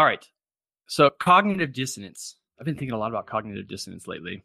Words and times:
All 0.00 0.06
right. 0.06 0.26
So 0.86 1.10
cognitive 1.10 1.74
dissonance. 1.74 2.36
I've 2.58 2.64
been 2.64 2.74
thinking 2.74 2.94
a 2.94 2.98
lot 2.98 3.10
about 3.10 3.26
cognitive 3.26 3.68
dissonance 3.68 4.08
lately, 4.08 4.42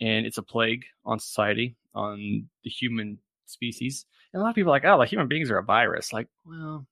and 0.00 0.24
it's 0.24 0.38
a 0.38 0.42
plague 0.42 0.84
on 1.04 1.18
society, 1.18 1.74
on 1.96 2.48
the 2.62 2.70
human 2.70 3.18
species. 3.46 4.06
And 4.32 4.40
a 4.40 4.44
lot 4.44 4.50
of 4.50 4.54
people 4.54 4.70
are 4.70 4.76
like, 4.76 4.84
oh, 4.84 4.96
like 4.96 5.08
human 5.08 5.26
beings 5.26 5.50
are 5.50 5.58
a 5.58 5.64
virus. 5.64 6.12
Like, 6.12 6.28
well, 6.46 6.86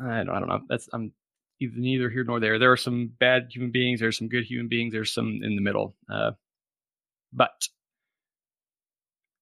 I 0.00 0.18
don't, 0.18 0.30
I 0.30 0.38
don't 0.38 0.48
know. 0.48 0.60
That's 0.68 0.88
I'm 0.92 1.10
either 1.58 1.74
neither 1.76 2.10
here 2.10 2.22
nor 2.22 2.38
there. 2.38 2.60
There 2.60 2.70
are 2.70 2.76
some 2.76 3.10
bad 3.18 3.48
human 3.52 3.72
beings. 3.72 3.98
There's 3.98 4.18
some 4.18 4.28
good 4.28 4.44
human 4.44 4.68
beings. 4.68 4.92
There's 4.92 5.12
some 5.12 5.40
in 5.42 5.56
the 5.56 5.62
middle. 5.62 5.96
Uh, 6.08 6.30
but 7.32 7.66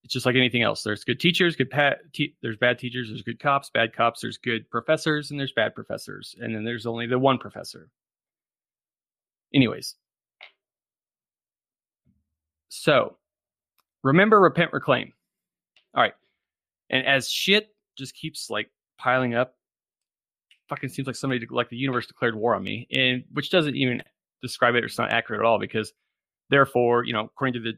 it's 0.07 0.13
just 0.13 0.25
like 0.25 0.37
anything 0.37 0.63
else. 0.63 0.85
There's 0.85 1.03
good 1.03 1.19
teachers, 1.19 1.57
good 1.57 1.69
pat. 1.69 1.99
Te- 2.13 2.37
there's 2.41 2.57
bad 2.57 2.79
teachers. 2.79 3.09
There's 3.09 3.23
good 3.23 3.41
cops, 3.41 3.71
bad 3.71 3.93
cops. 3.93 4.21
There's 4.21 4.39
good 4.39 4.71
professors, 4.71 5.33
and 5.33 5.41
there's 5.41 5.51
bad 5.51 5.75
professors. 5.75 6.37
And 6.39 6.55
then 6.55 6.63
there's 6.63 6.87
only 6.87 7.09
the 7.09 7.19
one 7.19 7.39
professor. 7.39 7.91
Anyways, 9.53 9.97
so 12.69 13.17
remember, 14.05 14.41
repent, 14.41 14.73
reclaim. 14.73 15.13
All 15.93 16.03
right, 16.05 16.15
and 16.89 17.05
as 17.05 17.29
shit 17.29 17.75
just 17.99 18.15
keeps 18.15 18.49
like 18.49 18.71
piling 18.99 19.35
up, 19.35 19.57
fucking 20.69 20.91
seems 20.91 21.09
like 21.09 21.17
somebody 21.17 21.45
like 21.51 21.69
the 21.69 21.77
universe 21.77 22.07
declared 22.07 22.37
war 22.37 22.55
on 22.55 22.63
me, 22.63 22.87
and 22.93 23.25
which 23.33 23.51
doesn't 23.51 23.75
even 23.75 24.05
describe 24.41 24.77
it. 24.77 24.85
Or 24.85 24.87
it's 24.87 24.99
not 24.99 25.11
accurate 25.11 25.41
at 25.41 25.45
all 25.45 25.59
because 25.59 25.93
therefore, 26.49 27.03
you 27.03 27.13
know, 27.13 27.25
according 27.25 27.55
to 27.55 27.61
the 27.61 27.73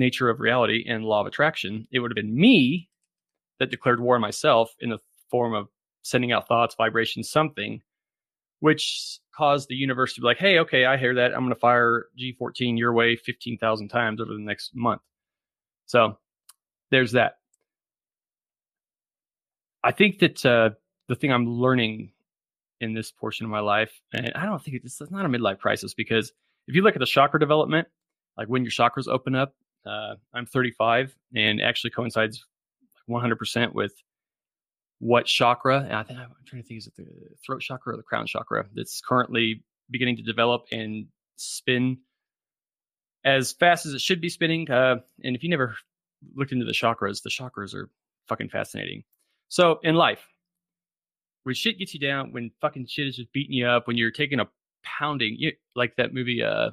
nature 0.00 0.28
of 0.28 0.40
reality 0.40 0.84
and 0.88 1.04
law 1.04 1.20
of 1.20 1.26
attraction, 1.26 1.86
it 1.92 2.00
would 2.00 2.10
have 2.10 2.16
been 2.16 2.34
me 2.34 2.88
that 3.60 3.70
declared 3.70 4.00
war 4.00 4.16
on 4.16 4.20
myself 4.20 4.74
in 4.80 4.90
the 4.90 4.98
form 5.30 5.54
of 5.54 5.68
sending 6.02 6.32
out 6.32 6.48
thoughts, 6.48 6.74
vibrations, 6.74 7.30
something, 7.30 7.80
which 8.60 9.20
caused 9.34 9.68
the 9.68 9.74
universe 9.76 10.14
to 10.14 10.20
be 10.20 10.26
like, 10.26 10.38
hey, 10.38 10.58
okay, 10.58 10.86
I 10.86 10.96
hear 10.96 11.14
that. 11.14 11.32
I'm 11.32 11.40
going 11.40 11.54
to 11.54 11.60
fire 11.60 12.06
G14 12.18 12.76
your 12.78 12.92
way 12.92 13.16
15,000 13.16 13.88
times 13.88 14.20
over 14.20 14.32
the 14.32 14.38
next 14.40 14.74
month. 14.74 15.02
So 15.86 16.18
there's 16.90 17.12
that. 17.12 17.38
I 19.82 19.92
think 19.92 20.18
that 20.18 20.44
uh, 20.44 20.70
the 21.08 21.14
thing 21.14 21.32
I'm 21.32 21.48
learning 21.48 22.12
in 22.80 22.94
this 22.94 23.10
portion 23.10 23.44
of 23.44 23.50
my 23.50 23.60
life, 23.60 23.92
and 24.12 24.32
I 24.34 24.44
don't 24.44 24.62
think 24.62 24.82
it's, 24.82 25.00
it's 25.00 25.10
not 25.10 25.24
a 25.24 25.28
midlife 25.28 25.58
crisis 25.58 25.94
because 25.94 26.32
if 26.66 26.74
you 26.74 26.82
look 26.82 26.96
at 26.96 27.00
the 27.00 27.06
chakra 27.06 27.40
development, 27.40 27.88
like 28.36 28.48
when 28.48 28.62
your 28.62 28.70
chakras 28.70 29.08
open 29.08 29.34
up, 29.34 29.54
uh, 29.86 30.14
I'm 30.34 30.46
35 30.46 31.14
and 31.34 31.60
actually 31.60 31.90
coincides 31.90 32.44
100% 33.08 33.74
with 33.74 33.92
what 34.98 35.26
chakra, 35.26 35.80
and 35.80 35.94
I 35.94 36.02
think 36.02 36.18
I'm 36.18 36.28
trying 36.46 36.62
to 36.62 36.68
think, 36.68 36.78
is 36.78 36.86
it 36.86 36.96
the 36.96 37.06
throat 37.44 37.62
chakra 37.62 37.94
or 37.94 37.96
the 37.96 38.02
crown 38.02 38.26
chakra 38.26 38.66
that's 38.74 39.00
currently 39.00 39.64
beginning 39.90 40.16
to 40.16 40.22
develop 40.22 40.66
and 40.70 41.06
spin 41.36 41.98
as 43.24 43.52
fast 43.52 43.86
as 43.86 43.94
it 43.94 44.00
should 44.00 44.20
be 44.20 44.28
spinning. 44.28 44.70
Uh, 44.70 44.96
and 45.24 45.34
if 45.34 45.42
you 45.42 45.48
never 45.48 45.74
looked 46.34 46.52
into 46.52 46.66
the 46.66 46.72
chakras, 46.72 47.22
the 47.22 47.30
chakras 47.30 47.74
are 47.74 47.88
fucking 48.28 48.50
fascinating. 48.50 49.04
So 49.48 49.80
in 49.82 49.94
life, 49.94 50.26
when 51.44 51.54
shit 51.54 51.78
gets 51.78 51.94
you 51.94 52.00
down, 52.00 52.32
when 52.32 52.50
fucking 52.60 52.86
shit 52.86 53.08
is 53.08 53.16
just 53.16 53.32
beating 53.32 53.54
you 53.54 53.66
up, 53.66 53.86
when 53.86 53.96
you're 53.96 54.10
taking 54.10 54.38
a 54.38 54.48
pounding, 54.84 55.36
you, 55.38 55.52
like 55.74 55.96
that 55.96 56.12
movie, 56.12 56.42
uh, 56.42 56.70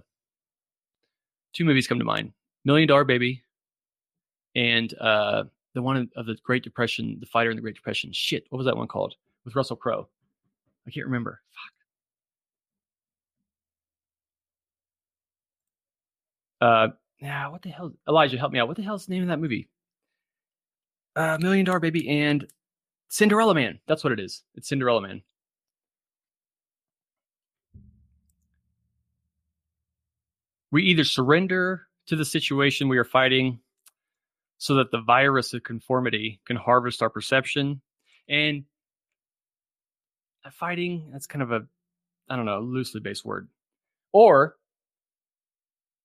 two 1.54 1.64
movies 1.64 1.88
come 1.88 2.00
to 2.00 2.06
mind 2.06 2.34
Million 2.68 2.86
Dollar 2.90 3.06
Baby 3.06 3.44
and 4.54 4.94
uh, 5.00 5.46
the 5.74 5.82
one 5.82 6.10
of 6.18 6.26
the 6.26 6.36
Great 6.44 6.66
Depression, 6.66 7.16
the 7.22 7.26
fighter 7.26 7.50
in 7.50 7.56
the 7.56 7.62
Great 7.62 7.76
Depression. 7.76 8.12
Shit, 8.12 8.44
what 8.50 8.58
was 8.58 8.66
that 8.66 8.76
one 8.76 8.90
called 8.90 9.16
with 9.46 9.56
Russell 9.56 9.78
Crowe? 9.78 10.10
I 10.86 10.92
can't 10.92 11.06
remember. 11.06 11.40
Fuck. 16.60 16.70
Uh, 16.70 16.88
yeah, 17.22 17.48
what 17.48 17.62
the 17.62 17.70
hell? 17.70 17.94
Elijah, 18.06 18.38
help 18.38 18.52
me 18.52 18.60
out. 18.60 18.68
What 18.68 18.76
the 18.76 18.84
hell's 18.84 19.06
the 19.06 19.14
name 19.14 19.24
of 19.24 19.30
that 19.30 19.40
movie? 19.40 19.70
Uh, 21.16 21.38
Million 21.40 21.66
Dollar 21.66 21.80
Baby 21.80 22.10
and 22.10 22.46
Cinderella 23.08 23.56
Man. 23.56 23.80
That's 23.88 24.04
what 24.04 24.12
it 24.12 24.20
is. 24.20 24.44
It's 24.56 24.68
Cinderella 24.68 25.02
Man. 25.02 25.22
We 30.70 30.84
either 30.84 31.06
surrender 31.06 31.87
to 32.08 32.16
the 32.16 32.26
situation 32.26 32.88
we 32.88 32.98
are 32.98 33.04
fighting 33.04 33.60
so 34.58 34.76
that 34.76 34.92
the 34.92 35.02
virus 35.02 35.54
of 35.54 35.64
conformity 35.64 36.42
can 36.46 36.58
harvest 36.58 37.02
our 37.02 37.10
perception. 37.10 37.82
And 38.28 38.64
fighting 40.54 41.10
that's 41.12 41.28
kind 41.28 41.44
of 41.44 41.52
a 41.52 41.60
i 42.30 42.36
don't 42.38 42.46
know 42.46 42.62
loosely 42.62 43.02
based 43.02 43.26
word. 43.26 43.50
Or 44.14 44.56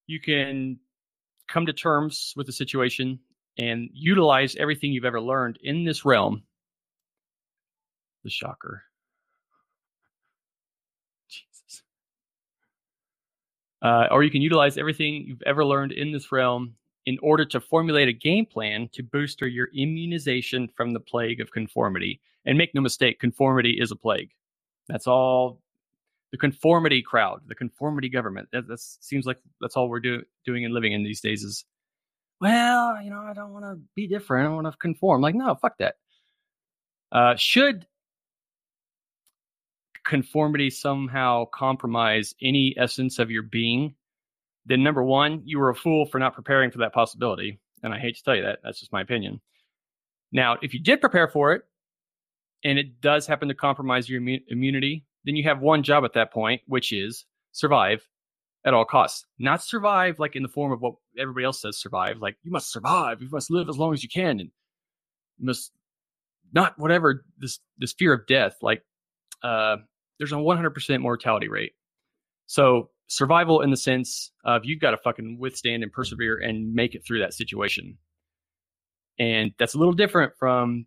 you 0.08 0.20
can 0.20 0.80
come 1.48 1.66
to 1.66 1.72
terms 1.72 2.32
with 2.36 2.46
the 2.46 2.52
situation 2.52 3.20
and 3.56 3.88
utilize 3.92 4.56
everything 4.56 4.92
you've 4.92 5.04
ever 5.04 5.20
learned 5.20 5.58
in 5.62 5.84
this 5.84 6.04
realm. 6.04 6.42
The 8.24 8.30
shocker 8.30 8.82
uh, 13.82 14.06
or 14.10 14.22
you 14.22 14.30
can 14.30 14.42
utilize 14.42 14.78
everything 14.78 15.24
you've 15.26 15.42
ever 15.42 15.64
learned 15.64 15.92
in 15.92 16.12
this 16.12 16.32
realm 16.32 16.74
in 17.06 17.18
order 17.20 17.44
to 17.44 17.60
formulate 17.60 18.08
a 18.08 18.12
game 18.12 18.46
plan 18.46 18.88
to 18.92 19.02
booster 19.02 19.48
your 19.48 19.68
immunization 19.74 20.68
from 20.68 20.92
the 20.92 21.00
plague 21.00 21.40
of 21.40 21.50
conformity. 21.50 22.20
And 22.44 22.56
make 22.56 22.74
no 22.74 22.80
mistake, 22.80 23.20
conformity 23.20 23.78
is 23.80 23.90
a 23.90 23.96
plague. 23.96 24.30
That's 24.88 25.06
all 25.06 25.60
the 26.30 26.38
conformity 26.38 27.02
crowd, 27.02 27.40
the 27.46 27.54
conformity 27.54 28.08
government. 28.08 28.48
That 28.52 28.66
that's, 28.68 28.98
seems 29.00 29.26
like 29.26 29.38
that's 29.60 29.76
all 29.76 29.88
we're 29.88 30.00
do, 30.00 30.22
doing 30.44 30.64
and 30.64 30.74
living 30.74 30.92
in 30.92 31.04
these 31.04 31.20
days 31.20 31.44
is, 31.44 31.64
well, 32.40 33.00
you 33.02 33.10
know, 33.10 33.20
I 33.20 33.32
don't 33.32 33.52
want 33.52 33.64
to 33.64 33.78
be 33.94 34.06
different. 34.06 34.48
I 34.48 34.54
want 34.54 34.66
to 34.66 34.76
conform. 34.78 35.22
Like, 35.22 35.34
no, 35.34 35.54
fuck 35.54 35.78
that. 35.78 35.96
Uh, 37.12 37.36
should 37.36 37.86
conformity 40.04 40.70
somehow 40.70 41.44
compromise 41.46 42.34
any 42.42 42.74
essence 42.78 43.18
of 43.18 43.30
your 43.30 43.42
being, 43.42 43.94
then 44.66 44.82
number 44.82 45.02
one, 45.02 45.42
you 45.44 45.58
were 45.58 45.70
a 45.70 45.74
fool 45.74 46.06
for 46.06 46.18
not 46.18 46.34
preparing 46.34 46.70
for 46.70 46.78
that 46.78 46.92
possibility. 46.92 47.60
And 47.82 47.92
I 47.92 47.98
hate 47.98 48.16
to 48.16 48.22
tell 48.22 48.36
you 48.36 48.42
that. 48.42 48.60
That's 48.62 48.80
just 48.80 48.92
my 48.92 49.00
opinion. 49.00 49.40
Now, 50.30 50.56
if 50.62 50.72
you 50.72 50.80
did 50.80 51.00
prepare 51.00 51.28
for 51.28 51.52
it 51.52 51.62
and 52.64 52.78
it 52.78 53.00
does 53.00 53.26
happen 53.26 53.48
to 53.48 53.54
compromise 53.54 54.08
your 54.08 54.20
immu- 54.20 54.42
immunity, 54.48 55.04
then 55.24 55.36
you 55.36 55.44
have 55.44 55.60
one 55.60 55.82
job 55.82 56.04
at 56.04 56.14
that 56.14 56.32
point, 56.32 56.62
which 56.66 56.92
is 56.92 57.24
survive 57.52 58.06
at 58.64 58.74
all 58.74 58.84
costs. 58.84 59.26
Not 59.38 59.62
survive 59.62 60.18
like 60.18 60.36
in 60.36 60.42
the 60.42 60.48
form 60.48 60.72
of 60.72 60.80
what 60.80 60.94
everybody 61.18 61.44
else 61.44 61.60
says 61.62 61.78
survive. 61.78 62.18
Like 62.18 62.36
you 62.42 62.50
must 62.50 62.72
survive, 62.72 63.20
you 63.20 63.28
must 63.30 63.50
live 63.50 63.68
as 63.68 63.76
long 63.76 63.92
as 63.92 64.02
you 64.02 64.08
can, 64.08 64.40
and 64.40 64.50
you 65.38 65.46
must 65.46 65.72
not 66.52 66.78
whatever 66.78 67.24
this 67.38 67.58
this 67.78 67.92
fear 67.92 68.12
of 68.12 68.26
death. 68.26 68.56
Like 68.62 68.82
uh, 69.42 69.78
there's 70.22 70.30
a 70.30 70.36
100% 70.36 71.00
mortality 71.00 71.48
rate. 71.48 71.72
So 72.46 72.90
survival 73.08 73.60
in 73.60 73.72
the 73.72 73.76
sense 73.76 74.30
of 74.44 74.64
you've 74.64 74.78
got 74.78 74.92
to 74.92 74.96
fucking 74.98 75.36
withstand 75.40 75.82
and 75.82 75.90
persevere 75.90 76.38
and 76.38 76.74
make 76.74 76.94
it 76.94 77.04
through 77.04 77.18
that 77.18 77.34
situation. 77.34 77.98
And 79.18 79.52
that's 79.58 79.74
a 79.74 79.78
little 79.78 79.94
different 79.94 80.34
from 80.38 80.86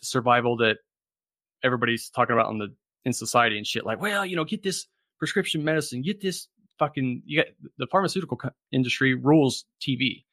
the 0.00 0.06
survival 0.06 0.56
that 0.56 0.78
everybody's 1.62 2.08
talking 2.08 2.32
about 2.32 2.46
on 2.46 2.56
the 2.56 2.74
in 3.04 3.12
society 3.12 3.58
and 3.58 3.66
shit. 3.66 3.84
Like, 3.84 4.00
well, 4.00 4.24
you 4.24 4.36
know, 4.36 4.44
get 4.44 4.62
this 4.62 4.86
prescription 5.18 5.62
medicine, 5.64 6.00
get 6.00 6.22
this 6.22 6.48
fucking. 6.78 7.24
You 7.26 7.42
got 7.42 7.48
the 7.76 7.86
pharmaceutical 7.88 8.40
industry 8.72 9.12
rules 9.12 9.66
TV. 9.82 10.24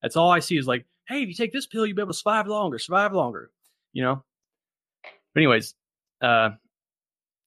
That's 0.00 0.16
all 0.16 0.30
I 0.30 0.38
see 0.38 0.56
is 0.56 0.66
like, 0.66 0.86
hey, 1.06 1.22
if 1.22 1.28
you 1.28 1.34
take 1.34 1.52
this 1.52 1.66
pill, 1.66 1.84
you'll 1.84 1.96
be 1.96 2.00
able 2.00 2.14
to 2.14 2.18
survive 2.18 2.46
longer, 2.46 2.78
survive 2.78 3.12
longer. 3.12 3.50
You 3.92 4.04
know. 4.04 4.24
But 5.34 5.40
anyways, 5.40 5.74
uh, 6.22 6.52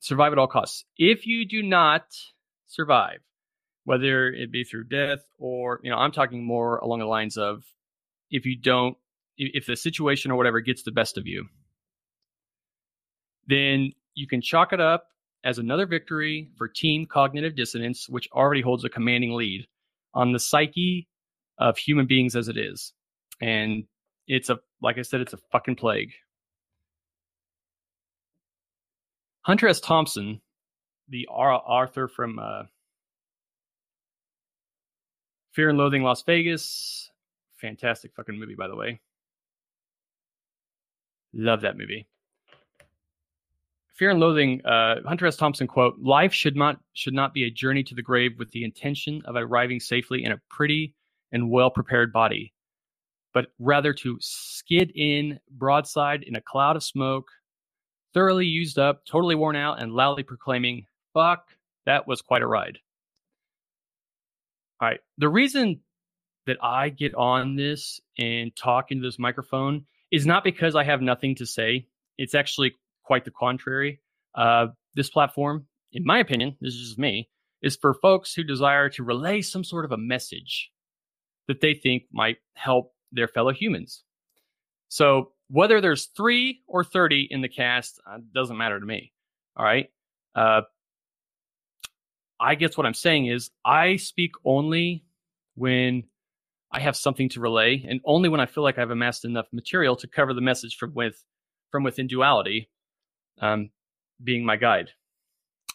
survive 0.07 0.31
at 0.31 0.39
all 0.39 0.47
costs. 0.47 0.85
If 0.97 1.27
you 1.27 1.45
do 1.45 1.61
not 1.61 2.05
survive, 2.67 3.19
whether 3.83 4.29
it 4.29 4.51
be 4.51 4.63
through 4.63 4.85
death 4.85 5.19
or, 5.37 5.79
you 5.83 5.91
know, 5.91 5.97
I'm 5.97 6.11
talking 6.11 6.45
more 6.45 6.77
along 6.77 6.99
the 6.99 7.05
lines 7.05 7.37
of 7.37 7.63
if 8.29 8.45
you 8.45 8.57
don't, 8.57 8.97
if 9.37 9.65
the 9.65 9.75
situation 9.75 10.31
or 10.31 10.35
whatever 10.35 10.61
gets 10.61 10.83
the 10.83 10.91
best 10.91 11.17
of 11.17 11.27
you, 11.27 11.47
then 13.47 13.91
you 14.13 14.27
can 14.27 14.41
chalk 14.41 14.73
it 14.73 14.81
up 14.81 15.07
as 15.43 15.57
another 15.57 15.85
victory 15.85 16.49
for 16.57 16.67
team 16.67 17.05
cognitive 17.05 17.55
dissonance, 17.55 18.09
which 18.09 18.27
already 18.31 18.61
holds 18.61 18.83
a 18.83 18.89
commanding 18.89 19.33
lead 19.33 19.67
on 20.13 20.31
the 20.31 20.39
psyche 20.39 21.07
of 21.57 21.77
human 21.77 22.07
beings 22.07 22.35
as 22.35 22.47
it 22.47 22.57
is. 22.57 22.93
And 23.39 23.85
it's 24.27 24.49
a, 24.49 24.59
like 24.81 24.97
I 24.97 25.03
said, 25.03 25.21
it's 25.21 25.33
a 25.33 25.39
fucking 25.51 25.75
plague. 25.75 26.11
Hunter 29.47 29.69
S. 29.69 29.79
Thompson 29.79 30.41
the 31.07 31.25
author 31.29 32.09
from 32.09 32.37
uh, 32.37 32.63
Fear 35.53 35.69
and 35.69 35.77
Loathing 35.77 36.03
Las 36.03 36.21
Vegas. 36.23 37.09
Fantastic 37.55 38.11
fucking 38.13 38.37
movie, 38.37 38.55
by 38.55 38.67
the 38.67 38.75
way. 38.75 38.99
Love 41.33 41.61
that 41.61 41.77
movie. 41.77 42.09
Fear 43.95 44.11
and 44.11 44.19
Loathing, 44.19 44.65
uh, 44.65 44.95
Hunter 45.05 45.27
S. 45.27 45.37
Thompson 45.37 45.65
quote: 45.65 45.97
"Life 45.97 46.33
should 46.33 46.57
not 46.57 46.81
should 46.91 47.13
not 47.13 47.33
be 47.33 47.45
a 47.45 47.49
journey 47.49 47.83
to 47.83 47.95
the 47.95 48.01
grave 48.01 48.33
with 48.37 48.51
the 48.51 48.65
intention 48.65 49.21
of 49.23 49.37
arriving 49.37 49.79
safely 49.79 50.25
in 50.25 50.33
a 50.33 50.41
pretty 50.49 50.93
and 51.31 51.49
well 51.49 51.71
prepared 51.71 52.11
body, 52.11 52.53
but 53.33 53.47
rather 53.59 53.93
to 53.93 54.17
skid 54.19 54.91
in 54.93 55.39
broadside 55.51 56.23
in 56.23 56.35
a 56.35 56.41
cloud 56.41 56.75
of 56.75 56.83
smoke, 56.83 57.29
thoroughly 58.17 58.47
used 58.47 58.79
up, 58.79 59.05
totally 59.05 59.35
worn 59.35 59.55
out, 59.55 59.79
and 59.79 59.93
loudly 59.93 60.23
proclaiming, 60.23 60.87
"Fuck, 61.13 61.55
that 61.85 62.07
was 62.07 62.19
quite 62.23 62.41
a 62.41 62.47
ride." 62.47 62.79
All 64.81 64.87
right, 64.87 64.99
the 65.19 65.29
reason 65.29 65.81
that 66.47 66.57
I 66.63 66.89
get 66.89 67.13
on 67.13 67.57
this 67.57 68.01
and 68.17 68.55
talk 68.55 68.89
into 68.89 69.05
this 69.05 69.19
microphone 69.19 69.85
is 70.09 70.25
not 70.25 70.43
because 70.43 70.75
I 70.75 70.83
have 70.83 70.99
nothing 70.99 71.35
to 71.35 71.45
say. 71.45 71.85
It's 72.17 72.33
actually 72.33 72.75
quite 73.03 73.23
the 73.23 73.29
contrary. 73.29 74.01
Uh, 74.33 74.69
this 74.95 75.11
platform, 75.11 75.67
in 75.91 76.03
my 76.03 76.17
opinion, 76.17 76.57
this 76.59 76.73
is 76.73 76.87
just 76.87 76.97
me, 76.97 77.29
is 77.61 77.75
for 77.75 77.93
folks 77.93 78.33
who 78.33 78.43
desire 78.43 78.89
to 78.89 79.03
relay 79.03 79.41
some 79.41 79.63
sort 79.63 79.85
of 79.85 79.91
a 79.91 79.97
message 79.97 80.71
that 81.47 81.61
they 81.61 81.75
think 81.75 82.05
might 82.11 82.37
help 82.55 82.95
their 83.11 83.27
fellow 83.27 83.53
humans. 83.53 84.03
So 84.89 85.33
whether 85.49 85.81
there's 85.81 86.05
three 86.05 86.61
or 86.67 86.83
30 86.83 87.27
in 87.29 87.41
the 87.41 87.49
cast 87.49 87.99
uh, 88.09 88.17
doesn't 88.33 88.57
matter 88.57 88.79
to 88.79 88.85
me. 88.85 89.13
All 89.55 89.65
right. 89.65 89.89
Uh, 90.35 90.61
I 92.39 92.55
guess 92.55 92.77
what 92.77 92.85
I'm 92.85 92.93
saying 92.93 93.27
is 93.27 93.49
I 93.65 93.95
speak 93.95 94.31
only 94.45 95.03
when 95.55 96.03
I 96.71 96.81
have 96.81 96.95
something 96.95 97.29
to 97.29 97.39
relay, 97.39 97.83
and 97.87 98.01
only 98.05 98.29
when 98.29 98.39
I 98.39 98.45
feel 98.45 98.63
like 98.63 98.77
I've 98.77 98.91
amassed 98.91 99.25
enough 99.25 99.47
material 99.51 99.95
to 99.97 100.07
cover 100.07 100.33
the 100.33 100.41
message 100.41 100.75
from 100.77 100.93
with 100.93 101.23
from 101.71 101.83
within 101.83 102.07
duality, 102.07 102.69
um, 103.41 103.71
being 104.23 104.45
my 104.45 104.57
guide. 104.57 104.91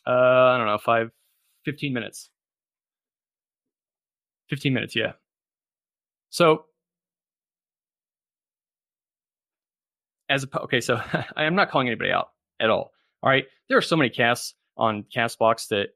Uh, 0.07 0.11
I 0.11 0.59
don't 0.59 0.67
know, 0.67 0.79
five, 0.79 1.11
15 1.65 1.93
minutes. 1.93 2.31
15 4.51 4.73
minutes, 4.73 4.97
yeah. 4.97 5.13
So, 6.31 6.67
as 10.33 10.45
a, 10.45 10.63
okay, 10.63 10.81
so 10.81 10.97
I 11.37 11.45
am 11.45 11.55
not 11.55 11.71
calling 11.71 11.89
anybody 11.89 12.11
out 12.11 12.29
at 12.59 12.71
all. 12.71 12.93
All 13.23 13.31
right, 13.31 13.45
there 13.69 13.79
are 13.79 13.83
so 13.83 13.97
many 13.97 14.11
casts 14.11 14.55
on 14.77 15.05
Castbox 15.15 15.69
that 15.69 15.89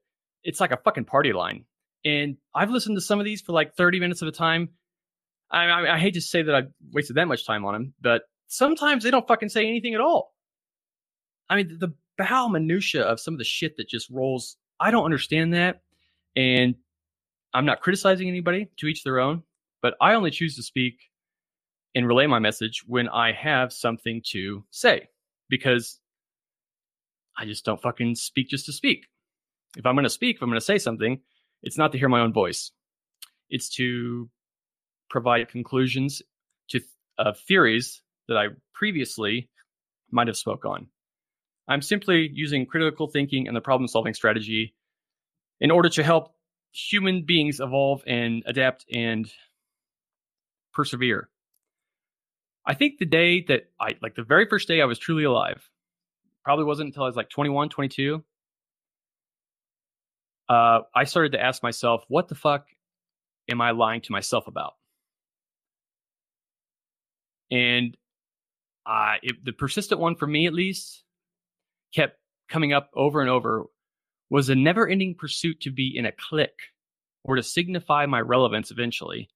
it's 0.43 0.61
like 0.61 0.71
a 0.71 0.77
fucking 0.77 1.05
party 1.05 1.33
line. 1.33 1.65
And 2.05 2.37
I've 2.55 2.69
listened 2.69 2.95
to 2.95 3.01
some 3.01 3.19
of 3.19 3.25
these 3.25 3.41
for 3.41 3.51
like 3.51 3.75
30 3.75 3.99
minutes 3.99 4.21
at 4.21 4.27
a 4.27 4.31
time. 4.31 4.69
I, 5.51 5.65
I, 5.65 5.95
I 5.95 5.99
hate 5.99 6.13
to 6.13 6.21
say 6.21 6.43
that 6.43 6.55
I've 6.55 6.71
wasted 6.93 7.17
that 7.17 7.27
much 7.27 7.45
time 7.45 7.65
on 7.65 7.73
them, 7.73 7.93
but 7.99 8.23
sometimes 8.47 9.03
they 9.03 9.11
don't 9.11 9.27
fucking 9.27 9.49
say 9.49 9.67
anything 9.67 9.95
at 9.95 10.01
all. 10.01 10.33
I 11.49 11.55
mean, 11.55 11.77
the 11.79 11.93
bow 12.17 12.47
minutia 12.47 13.01
of 13.01 13.19
some 13.19 13.33
of 13.33 13.37
the 13.39 13.43
shit 13.43 13.77
that 13.77 13.89
just 13.89 14.09
rolls. 14.09 14.57
I 14.79 14.91
don't 14.91 15.05
understand 15.05 15.53
that, 15.53 15.81
and 16.35 16.75
I'm 17.53 17.65
not 17.65 17.81
criticizing 17.81 18.27
anybody. 18.27 18.69
To 18.77 18.87
each 18.87 19.03
their 19.03 19.19
own. 19.19 19.43
But 19.81 19.95
I 20.01 20.13
only 20.13 20.31
choose 20.31 20.55
to 20.57 20.63
speak 20.63 20.99
and 21.97 22.07
relay 22.07 22.27
my 22.27 22.37
message 22.37 22.83
when 22.85 23.09
I 23.09 23.31
have 23.31 23.73
something 23.73 24.21
to 24.27 24.63
say, 24.69 25.09
because 25.49 25.99
I 27.35 27.45
just 27.45 27.65
don't 27.65 27.81
fucking 27.81 28.13
speak 28.13 28.49
just 28.49 28.67
to 28.67 28.71
speak. 28.71 29.07
If 29.75 29.83
I'm 29.83 29.95
going 29.95 30.03
to 30.03 30.09
speak, 30.09 30.35
if 30.35 30.43
I'm 30.43 30.49
going 30.49 30.59
to 30.59 30.65
say 30.65 30.77
something, 30.77 31.21
it's 31.63 31.77
not 31.77 31.91
to 31.93 31.97
hear 31.97 32.07
my 32.07 32.21
own 32.21 32.33
voice. 32.33 32.71
It's 33.49 33.69
to 33.77 34.29
provide 35.09 35.49
conclusions 35.49 36.21
to 36.69 36.81
uh, 37.17 37.33
theories 37.47 38.03
that 38.27 38.37
I 38.37 38.49
previously 38.75 39.49
might 40.11 40.27
have 40.27 40.37
spoke 40.37 40.65
on. 40.65 40.89
I'm 41.67 41.81
simply 41.81 42.29
using 42.31 42.67
critical 42.67 43.07
thinking 43.07 43.47
and 43.47 43.57
the 43.57 43.61
problem 43.61 43.87
solving 43.87 44.13
strategy 44.13 44.75
in 45.59 45.71
order 45.71 45.89
to 45.89 46.03
help 46.03 46.35
human 46.71 47.23
beings 47.25 47.59
evolve 47.59 48.03
and 48.05 48.43
adapt 48.45 48.85
and 48.93 49.27
persevere. 50.75 51.27
I 52.67 52.73
think 52.73 52.99
the 52.99 53.05
day 53.05 53.45
that 53.47 53.69
I, 53.79 53.95
like 54.01 54.15
the 54.15 54.23
very 54.23 54.45
first 54.45 54.67
day 54.67 54.81
I 54.81 54.85
was 54.85 54.99
truly 54.99 55.23
alive, 55.23 55.67
probably 56.43 56.65
wasn't 56.65 56.87
until 56.87 57.03
I 57.03 57.07
was 57.07 57.15
like 57.15 57.29
21, 57.29 57.69
22. 57.69 58.23
Uh, 60.49 60.79
I 60.93 61.05
started 61.05 61.31
to 61.31 61.41
ask 61.41 61.63
myself, 61.63 62.03
what 62.09 62.27
the 62.27 62.35
fuck 62.35 62.67
am 63.49 63.61
I 63.61 63.71
lying 63.71 64.01
to 64.01 64.11
myself 64.11 64.47
about? 64.47 64.73
And 67.49 67.95
it, 69.23 69.43
the 69.43 69.53
persistent 69.53 70.01
one 70.01 70.15
for 70.15 70.27
me, 70.27 70.45
at 70.45 70.53
least, 70.53 71.03
kept 71.95 72.17
coming 72.49 72.73
up 72.73 72.89
over 72.93 73.21
and 73.21 73.29
over 73.29 73.65
was 74.29 74.49
a 74.49 74.55
never 74.55 74.87
ending 74.87 75.15
pursuit 75.15 75.61
to 75.61 75.71
be 75.71 75.93
in 75.95 76.05
a 76.05 76.11
clique 76.11 76.51
or 77.23 77.37
to 77.37 77.43
signify 77.43 78.05
my 78.05 78.19
relevance 78.19 78.71
eventually, 78.71 79.29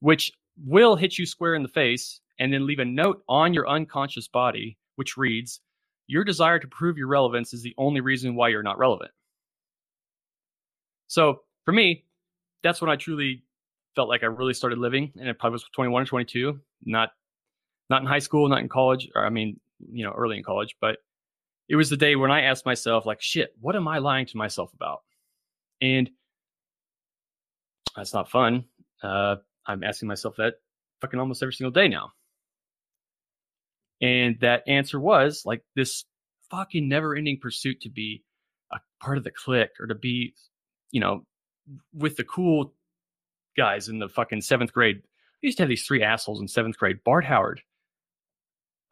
which 0.00 0.32
will 0.64 0.96
hit 0.96 1.16
you 1.16 1.26
square 1.26 1.54
in 1.54 1.62
the 1.62 1.68
face 1.68 2.20
and 2.40 2.52
then 2.52 2.66
leave 2.66 2.78
a 2.80 2.84
note 2.84 3.22
on 3.28 3.54
your 3.54 3.68
unconscious 3.68 4.26
body, 4.26 4.76
which 4.96 5.16
reads, 5.16 5.60
Your 6.08 6.24
desire 6.24 6.58
to 6.58 6.66
prove 6.66 6.98
your 6.98 7.06
relevance 7.06 7.52
is 7.54 7.62
the 7.62 7.74
only 7.78 8.00
reason 8.00 8.34
why 8.34 8.48
you're 8.48 8.62
not 8.62 8.78
relevant. 8.78 9.12
So 11.06 11.42
for 11.64 11.72
me, 11.72 12.04
that's 12.62 12.80
when 12.80 12.90
I 12.90 12.96
truly 12.96 13.44
felt 13.94 14.08
like 14.08 14.22
I 14.22 14.26
really 14.26 14.54
started 14.54 14.78
living. 14.78 15.12
And 15.18 15.28
it 15.28 15.38
probably 15.38 15.54
was 15.54 15.64
21 15.72 16.02
or 16.02 16.06
22, 16.06 16.58
not 16.86 17.10
not 17.90 18.02
in 18.02 18.08
high 18.08 18.20
school, 18.20 18.48
not 18.48 18.60
in 18.60 18.68
college, 18.68 19.08
or 19.14 19.26
I 19.26 19.30
mean, 19.30 19.58
you 19.92 20.04
know, 20.04 20.12
early 20.12 20.36
in 20.36 20.44
college, 20.44 20.76
but 20.80 20.98
it 21.68 21.76
was 21.76 21.90
the 21.90 21.96
day 21.96 22.16
when 22.16 22.30
I 22.30 22.42
asked 22.42 22.64
myself, 22.64 23.04
like, 23.04 23.20
shit, 23.20 23.54
what 23.60 23.76
am 23.76 23.88
I 23.88 23.98
lying 23.98 24.26
to 24.26 24.36
myself 24.36 24.72
about? 24.74 25.00
And 25.80 26.08
that's 27.96 28.14
not 28.14 28.30
fun. 28.30 28.64
Uh, 29.02 29.36
I'm 29.66 29.82
asking 29.82 30.08
myself 30.08 30.36
that 30.36 30.54
fucking 31.00 31.18
almost 31.18 31.42
every 31.42 31.52
single 31.52 31.72
day 31.72 31.88
now. 31.88 32.12
And 34.00 34.38
that 34.40 34.62
answer 34.66 34.98
was 34.98 35.42
like 35.44 35.62
this 35.76 36.04
fucking 36.50 36.88
never 36.88 37.14
ending 37.14 37.38
pursuit 37.40 37.82
to 37.82 37.90
be 37.90 38.22
a 38.72 38.78
part 39.00 39.18
of 39.18 39.24
the 39.24 39.30
clique 39.30 39.70
or 39.78 39.86
to 39.86 39.94
be, 39.94 40.34
you 40.90 41.00
know, 41.00 41.24
with 41.94 42.16
the 42.16 42.24
cool 42.24 42.74
guys 43.56 43.88
in 43.88 43.98
the 43.98 44.08
fucking 44.08 44.40
seventh 44.40 44.72
grade. 44.72 45.02
We 45.42 45.48
used 45.48 45.58
to 45.58 45.64
have 45.64 45.68
these 45.68 45.86
three 45.86 46.02
assholes 46.02 46.40
in 46.40 46.48
seventh 46.48 46.78
grade 46.78 47.04
Bart 47.04 47.24
Howard, 47.24 47.62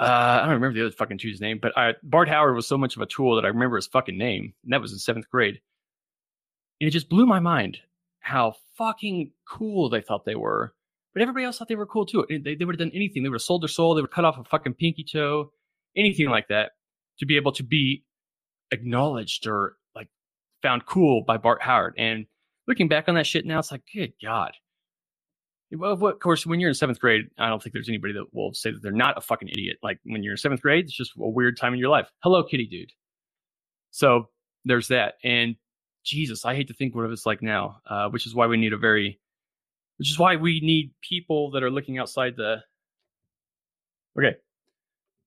uh, 0.00 0.38
I 0.43 0.47
don't 0.47 0.55
remember 0.55 0.75
the 0.75 0.87
other 0.87 0.95
fucking 0.95 1.17
dude's 1.17 1.41
name, 1.41 1.59
but 1.61 1.77
I, 1.77 1.95
Bart 2.05 2.29
Howard 2.29 2.55
was 2.55 2.69
so 2.69 2.79
much 2.79 2.95
of 2.95 3.03
a 3.03 3.07
tool 3.07 3.35
that 3.35 3.45
I 3.45 3.49
remember 3.49 3.77
his 3.77 3.88
fucking 3.88 4.17
name, 4.17 4.55
and 4.62 4.73
that 4.73 4.81
was 4.81 4.93
in 4.93 4.99
seventh 4.99 5.29
grade. 5.29 5.61
And 6.81 6.87
it 6.87 6.93
just 6.93 7.09
blew 7.09 7.27
my 7.27 7.41
mind 7.41 7.79
how 8.21 8.55
fucking 8.77 9.33
cool 9.49 9.88
they 9.88 10.00
thought 10.00 10.25
they 10.25 10.37
were. 10.37 10.73
But 11.15 11.23
everybody 11.23 11.45
else 11.45 11.59
thought 11.59 11.69
they 11.69 11.75
were 11.75 11.87
cool 11.87 12.07
too. 12.07 12.27
They, 12.29 12.55
they 12.55 12.65
would 12.65 12.75
have 12.79 12.87
done 12.87 12.95
anything. 12.95 13.23
They 13.23 13.29
would 13.29 13.37
have 13.37 13.43
sold 13.43 13.62
their 13.62 13.69
soul. 13.69 13.95
They 13.95 14.03
would 14.03 14.11
cut 14.11 14.25
off 14.25 14.38
a 14.38 14.45
fucking 14.45 14.75
pinky 14.75 15.05
toe, 15.05 15.53
anything 15.97 16.29
like 16.29 16.49
that, 16.49 16.73
to 17.19 17.27
be 17.27 17.37
able 17.37 17.53
to 17.53 17.62
be 17.62 18.05
acknowledged 18.71 19.47
or 19.47 19.77
like 19.95 20.09
found 20.62 20.87
cool 20.87 21.23
by 21.27 21.37
Bart 21.37 21.62
Howard. 21.62 21.95
And 21.99 22.27
looking 22.67 22.88
back 22.88 23.09
on 23.09 23.15
that 23.15 23.27
shit 23.27 23.47
now, 23.47 23.59
it's 23.59 23.73
like, 23.73 23.83
good 23.93 24.12
God, 24.23 24.53
well, 25.71 25.93
of 25.93 26.19
course, 26.21 26.47
when 26.47 26.61
you're 26.61 26.71
in 26.71 26.75
seventh 26.75 26.99
grade, 26.99 27.27
I 27.38 27.49
don't 27.49 27.62
think 27.62 27.75
there's 27.75 27.91
anybody 27.91 28.15
that 28.15 28.33
will 28.33 28.55
say 28.55 28.71
that 28.71 28.83
they're 28.83 28.91
not 28.91 29.19
a 29.19 29.21
fucking 29.21 29.49
idiot. 29.49 29.77
Like 29.83 29.99
when 30.05 30.23
you're 30.23 30.33
in 30.33 30.38
seventh 30.38 30.62
grade, 30.62 30.85
it's 30.85 30.97
just 30.97 31.12
a 31.19 31.29
weird 31.29 31.59
time 31.59 31.75
in 31.75 31.79
your 31.79 31.91
life. 31.91 32.11
Hello, 32.23 32.43
kitty 32.43 32.67
dude. 32.67 32.93
So 33.91 34.29
there's 34.65 34.88
that. 34.88 35.15
And 35.23 35.57
Jesus, 36.05 36.47
I 36.47 36.55
hate 36.55 36.69
to 36.69 36.75
think 36.75 36.95
what 36.95 37.11
it's 37.11 37.27
like 37.27 37.43
now, 37.43 37.81
uh, 37.87 38.09
which 38.09 38.27
is 38.27 38.35
why 38.35 38.47
we 38.47 38.57
need 38.57 38.73
a 38.73 38.79
very, 38.79 39.21
which 39.99 40.11
is 40.11 40.19
why 40.19 40.37
we 40.37 40.61
need 40.61 40.93
people 41.00 41.50
that 41.52 41.62
are 41.62 41.71
looking 41.71 41.99
outside 41.99 42.35
the. 42.37 42.57
Okay, 44.17 44.37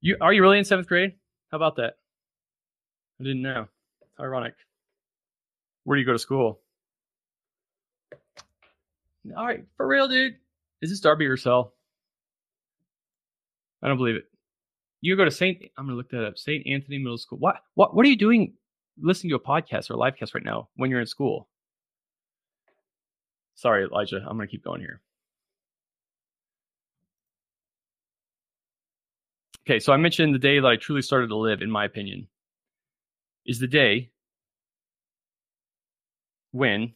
you 0.02 0.18
are 0.20 0.34
you 0.34 0.42
really 0.42 0.58
in 0.58 0.66
seventh 0.66 0.88
grade? 0.88 1.14
How 1.52 1.58
about 1.58 1.76
that? 1.78 1.98
I 3.20 3.24
didn't 3.24 3.42
know. 3.42 3.68
Ironic. 4.20 4.56
Where 5.84 5.96
do 5.96 6.02
you 6.02 6.06
go 6.06 6.14
to 6.14 6.20
school? 6.20 6.60
All 9.38 9.46
right, 9.46 9.64
for 9.78 9.88
real, 9.88 10.08
dude. 10.08 10.36
Is 10.82 10.90
this 10.90 11.00
Darby 11.00 11.28
or 11.28 11.38
Cell? 11.38 11.74
I 13.84 13.88
don't 13.88 13.98
believe 13.98 14.16
it. 14.16 14.26
You 15.02 15.16
go 15.16 15.26
to 15.26 15.32
Saint. 15.32 15.64
I'm 15.78 15.86
gonna 15.86 15.98
look 15.98 16.10
that 16.12 16.26
up. 16.26 16.38
Saint 16.38 16.66
Anthony 16.68 16.98
Middle 16.98 17.18
School. 17.18 17.40
What? 17.40 17.58
What? 17.76 17.96
What 17.96 18.06
are 18.06 18.10
you 18.10 18.18
doing? 18.18 18.54
Listening 19.00 19.32
to 19.32 19.36
a 19.36 19.40
podcast 19.40 19.90
or 19.90 19.94
a 19.94 19.98
live 19.98 20.18
cast 20.18 20.36
right 20.36 20.44
now 20.44 20.70
when 20.76 20.90
you're 20.90 21.00
in 21.00 21.08
school? 21.08 21.48
Sorry, 23.62 23.84
Elijah. 23.86 24.18
I'm 24.18 24.38
gonna 24.38 24.48
keep 24.48 24.64
going 24.64 24.82
here. 24.82 25.02
Okay, 29.68 29.78
so 29.78 29.94
I 29.94 29.98
mentioned 29.98 30.34
the 30.34 30.40
day 30.40 30.60
that 30.60 30.68
I 30.68 30.78
truly 30.78 31.04
started 31.04 31.28
to 31.28 31.36
live, 31.36 31.62
in 31.62 31.70
my 31.70 31.86
opinion, 31.86 32.28
is 33.46 33.60
the 33.60 33.68
day 33.68 34.10
when 36.52 36.94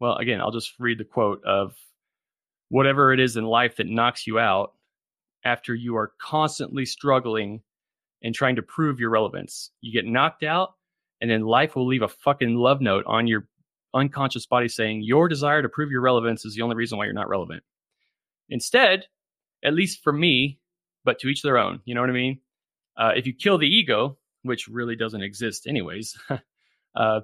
well, 0.00 0.16
again, 0.16 0.40
I'll 0.40 0.50
just 0.50 0.72
read 0.80 0.98
the 0.98 1.04
quote 1.04 1.44
of 1.44 1.76
whatever 2.68 3.12
it 3.12 3.20
is 3.20 3.36
in 3.36 3.44
life 3.44 3.76
that 3.76 3.86
knocks 3.86 4.26
you 4.26 4.40
out 4.40 4.72
after 5.44 5.72
you 5.72 5.94
are 5.96 6.14
constantly 6.20 6.84
struggling 6.84 7.62
and 8.22 8.34
trying 8.34 8.56
to 8.56 8.62
prove 8.62 8.98
your 8.98 9.10
relevance. 9.10 9.70
You 9.82 9.92
get 9.92 10.10
knocked 10.10 10.42
out, 10.42 10.70
and 11.20 11.30
then 11.30 11.42
life 11.42 11.76
will 11.76 11.86
leave 11.86 12.02
a 12.02 12.08
fucking 12.08 12.56
love 12.56 12.80
note 12.80 13.04
on 13.06 13.28
your 13.28 13.46
unconscious 13.94 14.46
body 14.46 14.68
saying 14.68 15.02
your 15.02 15.28
desire 15.28 15.62
to 15.62 15.68
prove 15.68 15.90
your 15.90 16.00
relevance 16.00 16.44
is 16.44 16.54
the 16.54 16.62
only 16.62 16.76
reason 16.76 16.98
why 16.98 17.04
you're 17.04 17.14
not 17.14 17.28
relevant. 17.28 17.62
Instead, 18.48 19.06
at 19.64 19.74
least 19.74 20.02
for 20.02 20.12
me, 20.12 20.58
but 21.04 21.18
to 21.18 21.28
each 21.28 21.42
their 21.42 21.58
own, 21.58 21.80
you 21.84 21.94
know 21.94 22.00
what 22.00 22.10
I 22.10 22.14
mean? 22.14 22.40
Uh, 22.96 23.12
if 23.16 23.26
you 23.26 23.32
kill 23.32 23.58
the 23.58 23.66
ego, 23.66 24.16
which 24.42 24.68
really 24.68 24.96
doesn't 24.96 25.22
exist 25.22 25.66
anyways, 25.66 26.18
uh, 26.94 27.20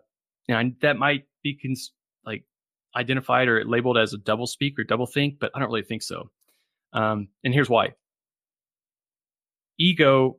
and 0.48 0.76
that 0.80 0.96
might 0.96 1.24
be 1.42 1.54
cons- 1.54 1.92
like 2.24 2.44
identified 2.94 3.48
or 3.48 3.64
labeled 3.64 3.98
as 3.98 4.12
a 4.12 4.18
double 4.18 4.46
speak 4.46 4.78
or 4.78 4.84
double 4.84 5.06
think, 5.06 5.38
but 5.38 5.50
I 5.54 5.58
don't 5.58 5.68
really 5.68 5.82
think 5.82 6.02
so. 6.02 6.30
Um, 6.92 7.28
and 7.44 7.52
here's 7.52 7.68
why. 7.68 7.94
Ego, 9.78 10.38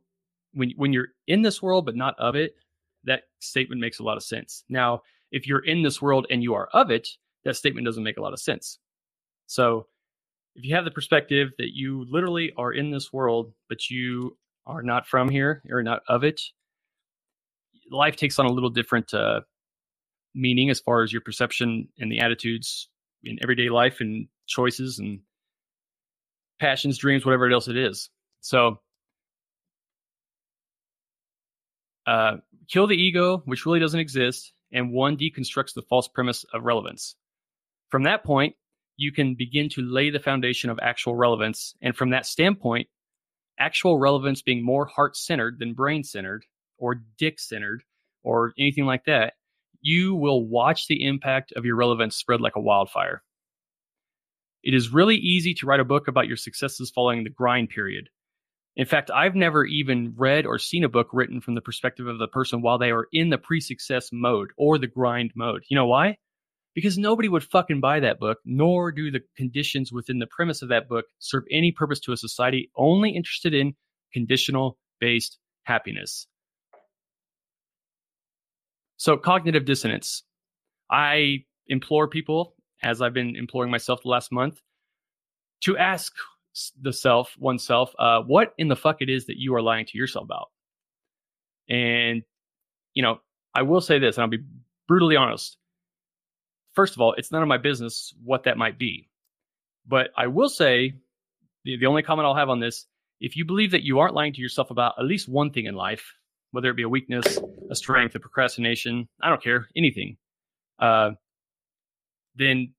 when 0.53 0.71
when 0.75 0.93
you're 0.93 1.09
in 1.27 1.43
this 1.43 1.61
world 1.61 1.85
but 1.85 1.95
not 1.95 2.17
of 2.17 2.35
it, 2.35 2.55
that 3.03 3.23
statement 3.39 3.81
makes 3.81 3.99
a 3.99 4.03
lot 4.03 4.17
of 4.17 4.23
sense. 4.23 4.63
Now, 4.69 5.01
if 5.31 5.47
you're 5.47 5.63
in 5.63 5.83
this 5.83 6.01
world 6.01 6.27
and 6.29 6.43
you 6.43 6.53
are 6.53 6.67
of 6.73 6.91
it, 6.91 7.07
that 7.45 7.55
statement 7.55 7.85
doesn't 7.85 8.03
make 8.03 8.17
a 8.17 8.21
lot 8.21 8.33
of 8.33 8.39
sense. 8.39 8.79
So, 9.47 9.87
if 10.55 10.65
you 10.65 10.75
have 10.75 10.85
the 10.85 10.91
perspective 10.91 11.49
that 11.59 11.75
you 11.75 12.05
literally 12.09 12.51
are 12.57 12.71
in 12.71 12.89
this 12.89 13.13
world, 13.13 13.53
but 13.69 13.89
you 13.89 14.35
are 14.65 14.81
not 14.81 15.07
from 15.07 15.29
here 15.29 15.61
or 15.69 15.83
not 15.83 16.01
of 16.07 16.23
it, 16.23 16.41
life 17.91 18.15
takes 18.15 18.39
on 18.39 18.47
a 18.47 18.51
little 18.51 18.71
different 18.71 19.13
uh, 19.13 19.41
meaning 20.33 20.69
as 20.69 20.79
far 20.79 21.03
as 21.03 21.13
your 21.13 21.21
perception 21.21 21.87
and 21.99 22.11
the 22.11 22.19
attitudes 22.19 22.89
in 23.23 23.37
everyday 23.41 23.69
life 23.69 23.97
and 23.99 24.27
choices 24.47 24.99
and 24.99 25.19
passions, 26.59 26.97
dreams, 26.97 27.25
whatever 27.25 27.49
else 27.51 27.67
it 27.67 27.77
is. 27.77 28.09
So, 28.41 28.79
uh, 32.05 32.37
kill 32.69 32.87
the 32.87 32.95
ego, 32.95 33.41
which 33.45 33.65
really 33.65 33.79
doesn't 33.79 33.99
exist, 33.99 34.53
and 34.71 34.91
one 34.91 35.17
deconstructs 35.17 35.73
the 35.73 35.83
false 35.83 36.07
premise 36.07 36.45
of 36.53 36.63
relevance. 36.63 37.15
From 37.89 38.03
that 38.03 38.23
point, 38.23 38.55
you 38.97 39.11
can 39.11 39.35
begin 39.35 39.69
to 39.69 39.81
lay 39.81 40.09
the 40.09 40.19
foundation 40.19 40.69
of 40.69 40.79
actual 40.81 41.15
relevance. 41.15 41.75
And 41.81 41.95
from 41.95 42.09
that 42.09 42.25
standpoint, 42.25 42.87
actual 43.59 43.97
relevance 43.97 44.41
being 44.41 44.65
more 44.65 44.85
heart 44.85 45.15
centered 45.15 45.59
than 45.59 45.73
brain 45.73 46.03
centered 46.03 46.45
or 46.77 47.01
dick 47.17 47.39
centered 47.39 47.83
or 48.23 48.53
anything 48.57 48.85
like 48.85 49.05
that, 49.05 49.33
you 49.81 50.15
will 50.15 50.45
watch 50.45 50.87
the 50.87 51.05
impact 51.05 51.53
of 51.53 51.65
your 51.65 51.75
relevance 51.75 52.15
spread 52.15 52.41
like 52.41 52.55
a 52.55 52.61
wildfire. 52.61 53.23
It 54.63 54.73
is 54.73 54.89
really 54.91 55.15
easy 55.15 55.53
to 55.55 55.65
write 55.65 55.79
a 55.79 55.85
book 55.85 56.07
about 56.07 56.27
your 56.27 56.35
successes 56.35 56.91
following 56.93 57.23
the 57.23 57.29
grind 57.29 57.69
period. 57.69 58.09
In 58.77 58.85
fact, 58.85 59.09
I've 59.09 59.33
never 59.33 59.65
even 59.65 60.13
read 60.15 60.45
or 60.45 60.59
seen 60.59 60.83
a 60.83 60.89
book 60.89 61.09
written 61.11 61.41
from 61.41 61.55
the 61.55 61.61
perspective 61.61 62.05
of 62.05 62.19
the 62.19 62.27
person 62.27 62.61
while 62.61 62.77
they 62.77 62.91
are 62.91 63.07
in 63.11 63.31
the 63.31 63.37
pre 63.39 63.59
success 63.59 64.11
mode 64.13 64.51
or 64.55 64.77
the 64.77 64.85
grind 64.85 65.31
mode. 65.35 65.63
You 65.67 65.75
know 65.75 65.87
why? 65.87 66.17
Because 66.75 66.95
nobody 66.95 67.27
would 67.27 67.43
fucking 67.43 67.81
buy 67.81 67.99
that 67.99 68.19
book, 68.19 68.37
nor 68.45 68.91
do 68.91 69.09
the 69.09 69.21
conditions 69.35 69.91
within 69.91 70.19
the 70.19 70.27
premise 70.27 70.61
of 70.61 70.69
that 70.69 70.87
book 70.87 71.05
serve 71.17 71.43
any 71.49 71.71
purpose 71.71 71.99
to 72.01 72.11
a 72.11 72.17
society 72.17 72.69
only 72.75 73.09
interested 73.09 73.55
in 73.55 73.73
conditional 74.13 74.77
based 74.99 75.39
happiness. 75.63 76.27
So, 78.97 79.17
cognitive 79.17 79.65
dissonance. 79.65 80.21
I 80.91 81.45
implore 81.65 82.07
people, 82.07 82.53
as 82.83 83.01
I've 83.01 83.13
been 83.13 83.35
imploring 83.35 83.71
myself 83.71 84.03
the 84.03 84.09
last 84.09 84.31
month, 84.31 84.61
to 85.61 85.75
ask 85.77 86.13
the 86.81 86.93
self, 86.93 87.35
oneself, 87.37 87.93
uh, 87.99 88.21
what 88.21 88.53
in 88.57 88.67
the 88.67 88.75
fuck 88.75 89.01
it 89.01 89.09
is 89.09 89.25
that 89.27 89.37
you 89.37 89.55
are 89.55 89.61
lying 89.61 89.85
to 89.85 89.97
yourself 89.97 90.25
about. 90.25 90.49
And, 91.69 92.23
you 92.93 93.03
know, 93.03 93.19
I 93.53 93.63
will 93.63 93.81
say 93.81 93.99
this, 93.99 94.17
and 94.17 94.23
I'll 94.23 94.29
be 94.29 94.43
brutally 94.87 95.15
honest. 95.15 95.57
First 96.73 96.95
of 96.95 97.01
all, 97.01 97.13
it's 97.13 97.31
none 97.31 97.41
of 97.41 97.47
my 97.47 97.57
business 97.57 98.13
what 98.23 98.43
that 98.43 98.57
might 98.57 98.77
be. 98.77 99.09
But 99.87 100.11
I 100.15 100.27
will 100.27 100.49
say 100.49 100.95
the, 101.63 101.77
the 101.77 101.85
only 101.85 102.03
comment 102.03 102.25
I'll 102.25 102.35
have 102.35 102.49
on 102.49 102.59
this 102.59 102.85
if 103.19 103.35
you 103.35 103.45
believe 103.45 103.71
that 103.71 103.83
you 103.83 103.99
aren't 103.99 104.13
lying 104.13 104.33
to 104.33 104.41
yourself 104.41 104.69
about 104.69 104.93
at 104.99 105.05
least 105.05 105.27
one 105.27 105.51
thing 105.51 105.65
in 105.65 105.75
life, 105.75 106.13
whether 106.51 106.69
it 106.69 106.75
be 106.75 106.83
a 106.83 106.89
weakness, 106.89 107.39
a 107.69 107.75
strength, 107.75 108.15
a 108.15 108.19
procrastination, 108.19 109.07
I 109.21 109.29
don't 109.29 109.41
care, 109.41 109.67
anything, 109.75 110.17
uh, 110.79 111.11
then 112.35 112.73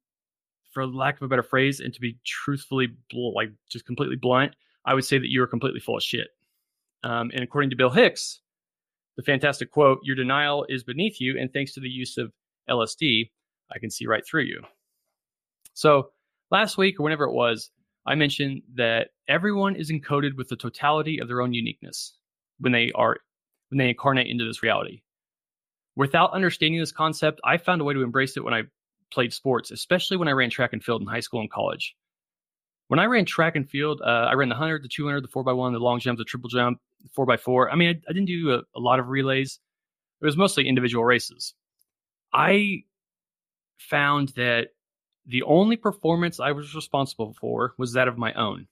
for 0.71 0.87
lack 0.87 1.17
of 1.17 1.23
a 1.23 1.29
better 1.29 1.43
phrase, 1.43 1.81
and 1.81 1.93
to 1.95 2.01
be 2.01 2.19
truthfully, 2.25 2.89
like 3.13 3.51
just 3.71 3.87
completely 3.87 4.17
blunt, 4.17 4.55
I 4.85 4.95
would 4.95 5.05
say 5.05 5.19
that 5.19 5.31
you 5.31 5.43
are 5.43 5.47
completely 5.47 5.81
full 5.81 5.97
of 5.97 6.03
shit. 6.03 6.29
Um, 7.05 7.31
and 7.33 7.43
according 7.43 7.71
to 7.71 7.77
Bill 7.77 7.91
Hicks, 7.91 8.41
the 9.17 9.23
fantastic 9.23 9.71
quote, 9.71 10.01
your 10.03 10.17
denial 10.17 10.67
is 10.69 10.85
beneath 10.85 11.21
you, 11.21 11.39
and 11.39 11.53
thanks 11.53 11.75
to 11.75 11.81
the 11.81 11.89
use 11.89 12.19
of 12.19 12.33
LSD, 12.69 13.31
I 13.73 13.79
can 13.79 13.91
see 13.91 14.07
right 14.07 14.25
through 14.25 14.45
you. 14.45 14.63
So 15.75 16.11
last 16.51 16.79
week, 16.79 16.99
or 16.99 17.03
whenever 17.03 17.25
it 17.25 17.33
was, 17.33 17.71
I 18.07 18.15
mentioned 18.15 18.63
that 18.75 19.09
everyone 19.29 19.77
is 19.77 19.91
encoded 19.91 20.37
with 20.37 20.49
the 20.49 20.57
totality 20.57 21.19
of 21.19 21.29
their 21.29 21.43
own 21.43 21.53
uniqueness 21.53 22.15
when 22.59 22.73
they 22.73 22.91
are 22.95 23.17
when 23.69 23.79
they 23.79 23.91
incarnate 23.91 24.29
into 24.29 24.47
this 24.47 24.63
reality. 24.63 25.03
Without 25.95 26.33
understanding 26.33 26.81
this 26.81 26.93
concept, 26.93 27.41
I 27.45 27.59
found 27.59 27.81
a 27.81 27.85
way 27.85 27.93
to 27.95 28.03
embrace 28.03 28.37
it 28.37 28.45
when 28.45 28.55
I 28.55 28.63
played 29.11 29.33
sports, 29.33 29.71
especially 29.71 30.17
when 30.17 30.29
I 30.29 30.33
ran 30.33 30.50
track 30.50 30.73
and 30.73 30.83
field 30.83 31.03
in 31.03 31.07
high 31.07 31.21
school 31.21 31.41
and 31.41 31.50
college. 31.50 31.95
When 32.88 33.00
I 33.00 33.05
ran 33.05 33.25
track 33.25 33.55
and 33.55 33.69
field, 33.69 34.00
uh, 34.03 34.29
I 34.31 34.33
ran 34.35 34.49
the 34.49 34.55
100, 34.55 34.83
the 34.83 34.88
200, 34.88 35.23
the 35.23 35.29
4x1, 35.29 35.73
the 35.73 35.79
long 35.79 36.00
jump, 36.00 36.19
the 36.19 36.25
triple 36.25 36.49
jump, 36.49 36.81
the 37.03 37.11
4x4. 37.11 37.69
I 37.71 37.77
mean, 37.77 37.88
I, 37.88 38.11
I 38.11 38.12
didn't 38.12 38.27
do 38.27 38.53
a, 38.55 38.62
a 38.77 38.81
lot 38.81 38.99
of 38.99 39.09
relays, 39.09 39.61
it 40.21 40.25
was 40.25 40.37
mostly 40.37 40.67
individual 40.67 41.05
races. 41.05 41.55
I 42.33 42.83
found 43.79 44.31
that 44.31 44.69
the 45.27 45.43
only 45.43 45.77
performance 45.77 46.41
I 46.41 46.53
was 46.53 46.75
responsible 46.75 47.35
for 47.41 47.75
was 47.79 47.93
that 47.93 48.09
of 48.09 48.19
my 48.19 48.33
own. 48.33 48.67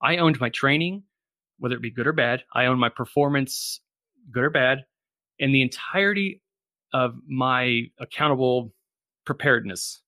I 0.00 0.18
owned 0.18 0.40
my 0.40 0.48
training, 0.48 1.02
whether 1.58 1.74
it 1.74 1.82
be 1.82 1.90
good 1.90 2.06
or 2.06 2.12
bad. 2.12 2.44
I 2.54 2.66
owned 2.66 2.80
my 2.80 2.88
performance, 2.88 3.80
good 4.30 4.44
or 4.44 4.50
bad, 4.50 4.84
and 5.40 5.54
the 5.54 5.62
entirety 5.62 6.40
of 6.92 7.16
my 7.26 7.82
accountable 7.98 8.72
preparedness 9.28 10.00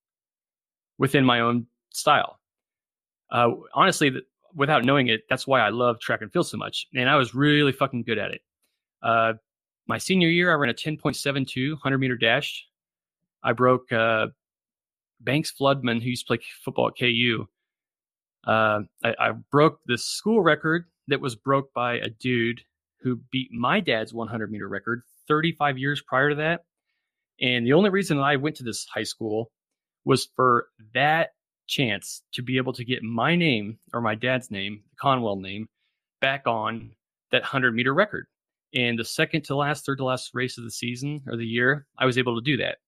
within 0.96 1.26
my 1.26 1.40
own 1.40 1.66
style. 1.90 2.40
Uh, 3.30 3.50
honestly, 3.74 4.10
without 4.54 4.82
knowing 4.82 5.08
it, 5.08 5.20
that's 5.28 5.46
why 5.46 5.60
I 5.60 5.68
love 5.68 6.00
track 6.00 6.22
and 6.22 6.32
field 6.32 6.46
so 6.46 6.56
much. 6.56 6.86
And 6.94 7.06
I 7.06 7.16
was 7.16 7.34
really 7.34 7.70
fucking 7.70 8.04
good 8.04 8.16
at 8.16 8.30
it. 8.30 8.40
Uh, 9.02 9.34
my 9.86 9.98
senior 9.98 10.28
year, 10.28 10.50
I 10.50 10.54
ran 10.54 10.70
a 10.70 10.74
10.72 10.74 11.72
100 11.72 11.98
meter 11.98 12.16
dash. 12.16 12.64
I 13.42 13.52
broke 13.52 13.92
uh, 13.92 14.28
Banks 15.20 15.52
Floodman, 15.52 16.00
who 16.00 16.08
used 16.08 16.26
to 16.26 16.28
play 16.28 16.38
football 16.64 16.88
at 16.88 16.98
KU. 16.98 17.46
Uh, 18.46 18.80
I, 19.04 19.14
I 19.18 19.30
broke 19.50 19.80
the 19.84 19.98
school 19.98 20.40
record 20.40 20.86
that 21.08 21.20
was 21.20 21.36
broke 21.36 21.74
by 21.74 21.96
a 21.96 22.08
dude 22.08 22.62
who 23.02 23.20
beat 23.30 23.52
my 23.52 23.80
dad's 23.80 24.14
100 24.14 24.50
meter 24.50 24.66
record 24.66 25.02
35 25.28 25.76
years 25.76 26.00
prior 26.00 26.30
to 26.30 26.36
that. 26.36 26.64
And 27.40 27.66
the 27.66 27.72
only 27.72 27.90
reason 27.90 28.18
I 28.18 28.36
went 28.36 28.56
to 28.56 28.64
this 28.64 28.86
high 28.92 29.04
school 29.04 29.50
was 30.04 30.28
for 30.36 30.68
that 30.94 31.30
chance 31.66 32.22
to 32.34 32.42
be 32.42 32.56
able 32.56 32.72
to 32.74 32.84
get 32.84 33.02
my 33.02 33.36
name 33.36 33.78
or 33.92 34.00
my 34.00 34.14
dad's 34.14 34.50
name, 34.50 34.82
the 34.90 34.96
Conwell 35.00 35.36
name, 35.36 35.68
back 36.20 36.46
on 36.46 36.90
that 37.30 37.42
100 37.42 37.74
meter 37.74 37.94
record. 37.94 38.26
And 38.74 38.98
the 38.98 39.04
second 39.04 39.44
to 39.44 39.56
last, 39.56 39.86
third 39.86 39.98
to 39.98 40.04
last 40.04 40.30
race 40.34 40.58
of 40.58 40.64
the 40.64 40.70
season 40.70 41.22
or 41.26 41.36
the 41.36 41.46
year, 41.46 41.86
I 41.98 42.06
was 42.06 42.18
able 42.18 42.36
to 42.36 42.44
do 42.44 42.58
that. 42.58 42.78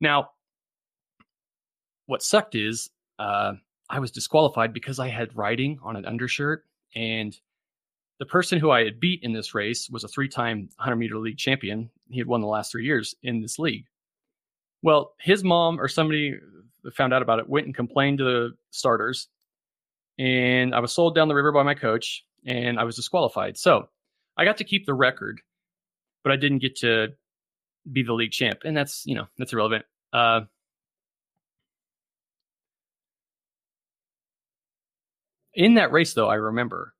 Now, 0.00 0.30
what 2.06 2.22
sucked 2.22 2.54
is 2.54 2.90
uh, 3.18 3.52
I 3.88 4.00
was 4.00 4.10
disqualified 4.10 4.72
because 4.72 4.98
I 4.98 5.08
had 5.08 5.36
writing 5.36 5.78
on 5.82 5.96
an 5.96 6.04
undershirt. 6.04 6.64
And 6.94 7.34
the 8.18 8.26
person 8.26 8.58
who 8.58 8.70
I 8.70 8.84
had 8.84 9.00
beat 9.00 9.22
in 9.22 9.32
this 9.32 9.54
race 9.54 9.88
was 9.90 10.04
a 10.04 10.08
three 10.08 10.28
time 10.28 10.68
100 10.76 10.96
meter 10.96 11.18
league 11.18 11.38
champion. 11.38 11.90
He 12.10 12.18
had 12.18 12.26
won 12.26 12.40
the 12.40 12.46
last 12.46 12.70
three 12.72 12.84
years 12.84 13.14
in 13.22 13.40
this 13.40 13.58
league. 13.58 13.86
Well, 14.82 15.14
his 15.20 15.44
mom 15.44 15.80
or 15.80 15.88
somebody 15.88 16.36
found 16.94 17.14
out 17.14 17.22
about 17.22 17.38
it, 17.38 17.48
went 17.48 17.66
and 17.66 17.74
complained 17.74 18.18
to 18.18 18.24
the 18.24 18.50
starters. 18.70 19.28
And 20.18 20.74
I 20.74 20.80
was 20.80 20.92
sold 20.92 21.14
down 21.14 21.28
the 21.28 21.34
river 21.34 21.52
by 21.52 21.62
my 21.62 21.74
coach 21.74 22.24
and 22.44 22.78
I 22.78 22.84
was 22.84 22.96
disqualified. 22.96 23.56
So 23.56 23.88
I 24.36 24.44
got 24.44 24.56
to 24.58 24.64
keep 24.64 24.86
the 24.86 24.94
record, 24.94 25.40
but 26.24 26.32
I 26.32 26.36
didn't 26.36 26.58
get 26.58 26.76
to 26.76 27.08
be 27.90 28.02
the 28.02 28.12
league 28.12 28.32
champ. 28.32 28.60
And 28.64 28.76
that's, 28.76 29.04
you 29.06 29.14
know, 29.14 29.26
that's 29.38 29.52
irrelevant. 29.52 29.84
Uh, 30.12 30.42
in 35.54 35.74
that 35.74 35.92
race, 35.92 36.14
though, 36.14 36.28
I 36.28 36.34
remember 36.34 36.94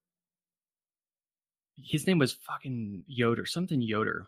his 1.77 2.07
name 2.07 2.19
was 2.19 2.33
fucking 2.33 3.05
Yoder, 3.07 3.47
something 3.47 3.81
Yoder, 3.81 4.27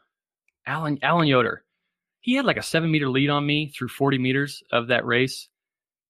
Alan 0.66 0.98
Alan 1.02 1.26
Yoder. 1.26 1.64
He 2.20 2.34
had 2.34 2.44
like 2.44 2.56
a 2.56 2.62
seven 2.62 2.90
meter 2.90 3.08
lead 3.08 3.30
on 3.30 3.44
me 3.44 3.68
through 3.68 3.88
40 3.88 4.18
meters 4.18 4.62
of 4.72 4.88
that 4.88 5.04
race, 5.04 5.48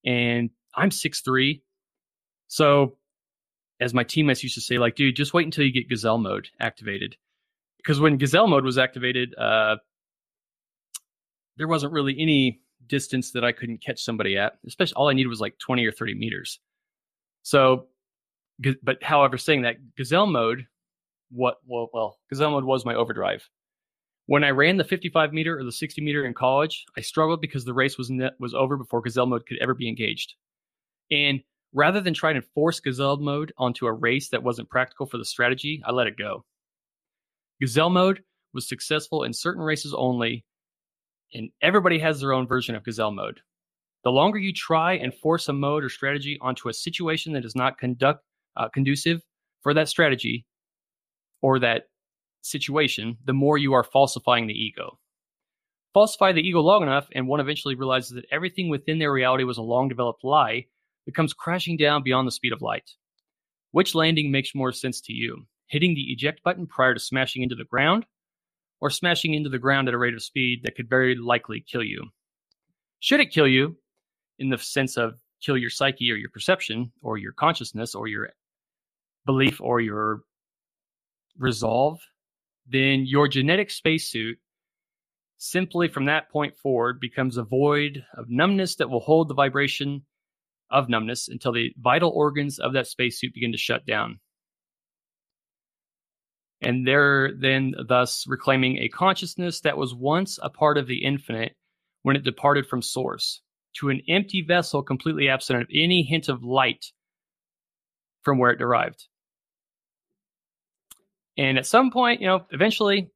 and 0.04 0.50
I'm 0.74 0.90
six 0.90 1.20
three. 1.20 1.62
So 2.48 2.96
as 3.80 3.92
my 3.92 4.04
teammates 4.04 4.42
used 4.42 4.54
to 4.54 4.60
say, 4.60 4.78
like, 4.78 4.94
dude, 4.94 5.16
just 5.16 5.34
wait 5.34 5.44
until 5.44 5.64
you 5.64 5.72
get 5.72 5.88
gazelle 5.88 6.18
mode 6.18 6.48
activated. 6.60 7.16
Because 7.78 8.00
when 8.00 8.16
gazelle 8.16 8.46
mode 8.46 8.64
was 8.64 8.78
activated, 8.78 9.34
uh, 9.36 9.76
there 11.56 11.68
wasn't 11.68 11.92
really 11.92 12.16
any 12.18 12.60
distance 12.86 13.32
that 13.32 13.44
I 13.44 13.52
couldn't 13.52 13.82
catch 13.82 14.02
somebody 14.02 14.36
at. 14.36 14.54
Especially 14.66 14.94
all 14.94 15.08
I 15.08 15.12
needed 15.12 15.28
was 15.28 15.40
like 15.40 15.58
20 15.58 15.84
or 15.84 15.92
30 15.92 16.14
meters. 16.14 16.60
So, 17.42 17.88
but 18.82 19.02
however, 19.02 19.36
saying 19.36 19.62
that 19.62 19.94
gazelle 19.96 20.26
mode, 20.26 20.66
what 21.34 21.56
well, 21.66 21.90
well, 21.92 22.18
gazelle 22.30 22.52
mode 22.52 22.64
was 22.64 22.84
my 22.84 22.94
overdrive. 22.94 23.48
When 24.26 24.44
I 24.44 24.50
ran 24.50 24.78
the 24.78 24.84
55 24.84 25.32
meter 25.32 25.58
or 25.58 25.64
the 25.64 25.72
60 25.72 26.00
meter 26.00 26.24
in 26.24 26.32
college, 26.32 26.84
I 26.96 27.02
struggled 27.02 27.40
because 27.40 27.64
the 27.64 27.74
race 27.74 27.98
was 27.98 28.10
was 28.38 28.54
over 28.54 28.76
before 28.76 29.02
gazelle 29.02 29.26
mode 29.26 29.46
could 29.46 29.58
ever 29.60 29.74
be 29.74 29.88
engaged. 29.88 30.34
And 31.10 31.40
rather 31.74 32.00
than 32.00 32.14
try 32.14 32.32
to 32.32 32.40
force 32.40 32.80
gazelle 32.80 33.18
mode 33.18 33.52
onto 33.58 33.86
a 33.86 33.92
race 33.92 34.28
that 34.30 34.42
wasn't 34.42 34.70
practical 34.70 35.06
for 35.06 35.18
the 35.18 35.24
strategy, 35.24 35.82
I 35.84 35.92
let 35.92 36.06
it 36.06 36.16
go. 36.16 36.44
Gazelle 37.60 37.90
mode 37.90 38.22
was 38.54 38.68
successful 38.68 39.24
in 39.24 39.32
certain 39.32 39.62
races 39.62 39.92
only, 39.92 40.44
and 41.34 41.50
everybody 41.60 41.98
has 41.98 42.20
their 42.20 42.32
own 42.32 42.46
version 42.46 42.74
of 42.76 42.84
gazelle 42.84 43.10
mode. 43.10 43.40
The 44.04 44.12
longer 44.12 44.38
you 44.38 44.52
try 44.52 44.94
and 44.94 45.14
force 45.14 45.48
a 45.48 45.52
mode 45.52 45.82
or 45.82 45.88
strategy 45.88 46.38
onto 46.40 46.68
a 46.68 46.74
situation 46.74 47.32
that 47.32 47.44
is 47.44 47.56
not 47.56 47.78
conduct 47.78 48.22
uh, 48.56 48.68
conducive 48.68 49.22
for 49.62 49.74
that 49.74 49.88
strategy 49.88 50.46
or 51.44 51.58
that 51.58 51.90
situation, 52.40 53.18
the 53.26 53.34
more 53.34 53.58
you 53.58 53.74
are 53.74 53.84
falsifying 53.84 54.46
the 54.46 54.54
ego. 54.54 54.98
Falsify 55.92 56.32
the 56.32 56.40
ego 56.40 56.60
long 56.60 56.82
enough, 56.82 57.06
and 57.14 57.28
one 57.28 57.38
eventually 57.38 57.74
realizes 57.74 58.12
that 58.12 58.24
everything 58.32 58.70
within 58.70 58.98
their 58.98 59.12
reality 59.12 59.44
was 59.44 59.58
a 59.58 59.62
long 59.62 59.86
developed 59.86 60.24
lie 60.24 60.64
that 61.04 61.14
comes 61.14 61.34
crashing 61.34 61.76
down 61.76 62.02
beyond 62.02 62.26
the 62.26 62.32
speed 62.32 62.54
of 62.54 62.62
light. 62.62 62.92
Which 63.72 63.94
landing 63.94 64.32
makes 64.32 64.54
more 64.54 64.72
sense 64.72 65.02
to 65.02 65.12
you? 65.12 65.44
Hitting 65.66 65.94
the 65.94 66.10
eject 66.10 66.42
button 66.42 66.66
prior 66.66 66.94
to 66.94 66.98
smashing 66.98 67.42
into 67.42 67.56
the 67.56 67.64
ground, 67.64 68.06
or 68.80 68.88
smashing 68.88 69.34
into 69.34 69.50
the 69.50 69.58
ground 69.58 69.86
at 69.88 69.92
a 69.92 69.98
rate 69.98 70.14
of 70.14 70.22
speed 70.22 70.60
that 70.62 70.76
could 70.76 70.88
very 70.88 71.14
likely 71.14 71.62
kill 71.70 71.82
you? 71.82 72.04
Should 73.00 73.20
it 73.20 73.32
kill 73.32 73.46
you, 73.46 73.76
in 74.38 74.48
the 74.48 74.56
sense 74.56 74.96
of 74.96 75.12
kill 75.42 75.58
your 75.58 75.68
psyche 75.68 76.10
or 76.10 76.16
your 76.16 76.30
perception 76.30 76.90
or 77.02 77.18
your 77.18 77.32
consciousness 77.32 77.94
or 77.94 78.06
your 78.06 78.30
belief 79.26 79.60
or 79.60 79.82
your 79.82 80.22
resolve, 81.38 82.00
then 82.66 83.04
your 83.06 83.28
genetic 83.28 83.70
spacesuit 83.70 84.38
simply 85.36 85.88
from 85.88 86.06
that 86.06 86.30
point 86.30 86.56
forward 86.56 87.00
becomes 87.00 87.36
a 87.36 87.44
void 87.44 88.04
of 88.16 88.26
numbness 88.28 88.76
that 88.76 88.88
will 88.88 89.00
hold 89.00 89.28
the 89.28 89.34
vibration 89.34 90.02
of 90.70 90.88
numbness 90.88 91.28
until 91.28 91.52
the 91.52 91.72
vital 91.78 92.10
organs 92.10 92.58
of 92.58 92.72
that 92.72 92.86
spacesuit 92.86 93.34
begin 93.34 93.52
to 93.52 93.58
shut 93.58 93.84
down. 93.86 94.20
And 96.60 96.86
they're 96.86 97.32
then 97.38 97.74
thus 97.88 98.24
reclaiming 98.26 98.78
a 98.78 98.88
consciousness 98.88 99.60
that 99.60 99.76
was 99.76 99.94
once 99.94 100.38
a 100.42 100.48
part 100.48 100.78
of 100.78 100.86
the 100.86 101.04
infinite 101.04 101.54
when 102.02 102.16
it 102.16 102.24
departed 102.24 102.66
from 102.66 102.80
source 102.80 103.42
to 103.80 103.90
an 103.90 104.00
empty 104.08 104.40
vessel 104.40 104.82
completely 104.82 105.28
absent 105.28 105.60
of 105.60 105.68
any 105.72 106.02
hint 106.02 106.28
of 106.28 106.42
light 106.42 106.86
from 108.22 108.38
where 108.38 108.50
it 108.50 108.58
derived. 108.58 109.06
And 111.36 111.58
at 111.58 111.66
some 111.66 111.90
point, 111.90 112.20
you 112.20 112.26
know, 112.26 112.44
eventually, 112.50 113.10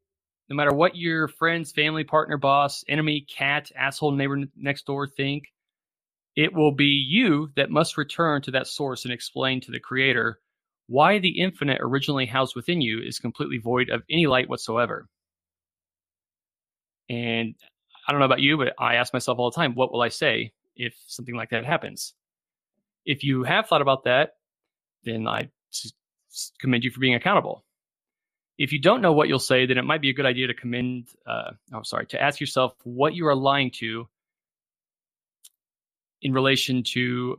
no 0.49 0.57
matter 0.57 0.73
what 0.73 0.97
your 0.97 1.29
friends, 1.29 1.73
family, 1.73 2.05
partner, 2.05 2.37
boss, 2.37 2.85
enemy, 2.89 3.27
cat, 3.29 3.71
asshole, 3.77 4.13
neighbor 4.13 4.45
next 4.57 4.87
door 4.87 5.07
think, 5.07 5.45
it 6.35 6.53
will 6.55 6.73
be 6.73 7.05
you 7.09 7.51
that 7.57 7.71
must 7.71 7.97
return 7.99 8.43
to 8.43 8.53
that 8.53 8.67
source 8.67 9.05
and 9.05 9.13
explain 9.13 9.61
to 9.61 9.71
the 9.71 9.81
creator 9.81 10.39
why 10.87 11.19
the 11.19 11.41
infinite 11.41 11.79
originally 11.81 12.27
housed 12.27 12.57
within 12.57 12.81
you 12.81 13.01
is 13.01 13.19
completely 13.19 13.59
void 13.59 13.91
of 13.91 14.03
any 14.11 14.27
light 14.27 14.49
whatsoever. 14.49 15.07
And 17.11 17.55
I 18.07 18.13
don't 18.13 18.21
know 18.21 18.27
about 18.27 18.41
you, 18.41 18.57
but 18.57 18.75
I 18.79 18.95
ask 18.95 19.13
myself 19.13 19.39
all 19.39 19.51
the 19.51 19.57
time, 19.57 19.75
what 19.75 19.93
will 19.93 20.01
I 20.01 20.09
say 20.09 20.53
if 20.77 20.95
something 21.07 21.35
like 21.35 21.51
that 21.51 21.67
happens? 21.67 22.15
If 23.05 23.23
you 23.23 23.43
have 23.45 23.67
thought 23.67 23.83
about 23.83 24.05
that, 24.05 24.31
then 25.05 25.27
I 25.27 25.51
commend 26.61 26.85
you 26.85 26.91
for 26.91 27.01
being 27.01 27.15
accountable. 27.15 27.65
If 28.59 28.73
you 28.73 28.81
don't 28.81 29.01
know 29.01 29.13
what 29.13 29.29
you'll 29.29 29.39
say, 29.39 29.67
then 29.67 29.79
it 29.79 29.85
might 29.85 30.01
be 30.01 30.11
a 30.11 30.13
good 30.13 30.27
idea 30.27 30.49
to 30.49 30.55
commend, 30.55 31.09
uh, 31.27 31.53
oh, 31.73 31.83
sorry, 31.83 32.07
to 32.07 32.21
ask 32.21 32.41
yourself 32.41 32.75
what 32.83 33.15
you 33.15 33.27
are 33.29 33.37
lying 33.37 33.71
to 33.77 34.09
in 36.23 36.33
relation 36.33 36.83
to 36.83 37.39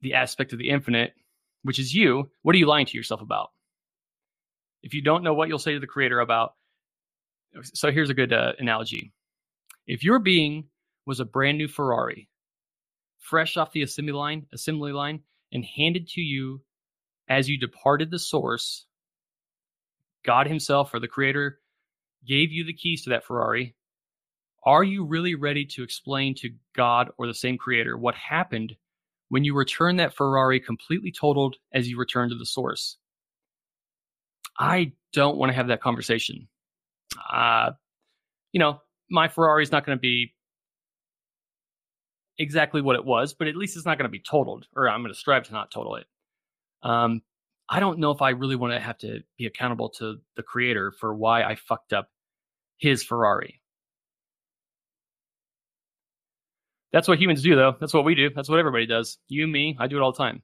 the 0.00 0.14
aspect 0.14 0.52
of 0.52 0.58
the 0.58 0.70
infinite, 0.70 1.14
which 1.62 1.78
is 1.78 1.94
you. 1.94 2.28
What 2.42 2.54
are 2.56 2.58
you 2.58 2.66
lying 2.66 2.86
to 2.86 2.96
yourself 2.96 3.20
about? 3.20 3.52
If 4.82 4.92
you 4.92 5.02
don't 5.02 5.22
know 5.22 5.34
what 5.34 5.48
you'll 5.48 5.58
say 5.58 5.74
to 5.74 5.80
the 5.80 5.86
creator 5.86 6.18
about, 6.18 6.54
so 7.62 7.92
here's 7.92 8.10
a 8.10 8.14
good 8.14 8.32
uh, 8.32 8.52
analogy. 8.58 9.12
If 9.86 10.02
your 10.02 10.18
being 10.18 10.64
was 11.06 11.20
a 11.20 11.24
brand 11.24 11.58
new 11.58 11.68
Ferrari, 11.68 12.28
fresh 13.18 13.56
off 13.56 13.72
the 13.72 13.82
assembly 13.82 14.12
line, 14.12 14.46
assembly 14.52 14.92
line, 14.92 15.20
and 15.52 15.64
handed 15.64 16.08
to 16.08 16.20
you 16.20 16.60
as 17.28 17.48
you 17.48 17.58
departed 17.58 18.10
the 18.10 18.18
source, 18.18 18.86
God 20.26 20.46
Himself 20.46 20.92
or 20.92 21.00
the 21.00 21.08
Creator 21.08 21.58
gave 22.26 22.52
you 22.52 22.64
the 22.64 22.74
keys 22.74 23.02
to 23.04 23.10
that 23.10 23.24
Ferrari. 23.24 23.74
Are 24.64 24.82
you 24.82 25.04
really 25.04 25.36
ready 25.36 25.64
to 25.64 25.82
explain 25.82 26.34
to 26.36 26.50
God 26.74 27.10
or 27.18 27.26
the 27.26 27.34
same 27.34 27.56
Creator 27.56 27.96
what 27.96 28.16
happened 28.16 28.74
when 29.28 29.44
you 29.44 29.54
return 29.54 29.96
that 29.96 30.14
Ferrari 30.14 30.58
completely 30.58 31.12
totaled 31.12 31.56
as 31.72 31.88
you 31.88 31.96
return 31.98 32.28
to 32.30 32.34
the 32.34 32.44
source? 32.46 32.96
I 34.58 34.92
don't 35.12 35.36
want 35.36 35.50
to 35.50 35.54
have 35.54 35.68
that 35.68 35.80
conversation. 35.80 36.48
Uh, 37.32 37.72
you 38.52 38.58
know, 38.58 38.80
my 39.08 39.28
Ferrari 39.28 39.62
is 39.62 39.70
not 39.70 39.86
going 39.86 39.96
to 39.96 40.00
be 40.00 40.34
exactly 42.38 42.82
what 42.82 42.96
it 42.96 43.04
was, 43.04 43.34
but 43.34 43.48
at 43.48 43.56
least 43.56 43.76
it's 43.76 43.86
not 43.86 43.98
going 43.98 44.08
to 44.08 44.10
be 44.10 44.22
totaled, 44.28 44.66
or 44.74 44.88
I'm 44.88 45.02
going 45.02 45.12
to 45.12 45.18
strive 45.18 45.44
to 45.44 45.52
not 45.52 45.70
total 45.70 45.96
it. 45.96 46.06
Um, 46.82 47.22
I 47.68 47.80
don't 47.80 47.98
know 47.98 48.10
if 48.12 48.22
I 48.22 48.30
really 48.30 48.56
want 48.56 48.72
to 48.72 48.80
have 48.80 48.98
to 48.98 49.20
be 49.36 49.46
accountable 49.46 49.90
to 49.98 50.18
the 50.36 50.42
creator 50.42 50.92
for 50.92 51.14
why 51.14 51.42
I 51.42 51.56
fucked 51.56 51.92
up 51.92 52.08
his 52.78 53.02
Ferrari. 53.02 53.60
That's 56.92 57.08
what 57.08 57.18
humans 57.18 57.42
do, 57.42 57.56
though. 57.56 57.76
That's 57.78 57.92
what 57.92 58.04
we 58.04 58.14
do. 58.14 58.30
That's 58.30 58.48
what 58.48 58.58
everybody 58.58 58.86
does. 58.86 59.18
You, 59.28 59.46
me, 59.46 59.76
I 59.78 59.86
do 59.86 59.96
it 59.96 60.02
all 60.02 60.12
the 60.12 60.18
time. 60.18 60.42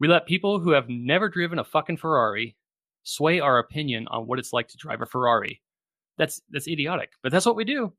We 0.00 0.08
let 0.08 0.26
people 0.26 0.58
who 0.58 0.70
have 0.72 0.88
never 0.88 1.28
driven 1.28 1.58
a 1.58 1.64
fucking 1.64 1.98
Ferrari 1.98 2.56
sway 3.02 3.40
our 3.40 3.58
opinion 3.58 4.08
on 4.08 4.26
what 4.26 4.38
it's 4.38 4.52
like 4.52 4.68
to 4.68 4.76
drive 4.76 5.00
a 5.00 5.06
Ferrari. 5.06 5.62
That's 6.18 6.40
that's 6.50 6.66
idiotic, 6.66 7.10
but 7.22 7.30
that's 7.30 7.46
what 7.46 7.56
we 7.56 7.64
do. 7.64 7.92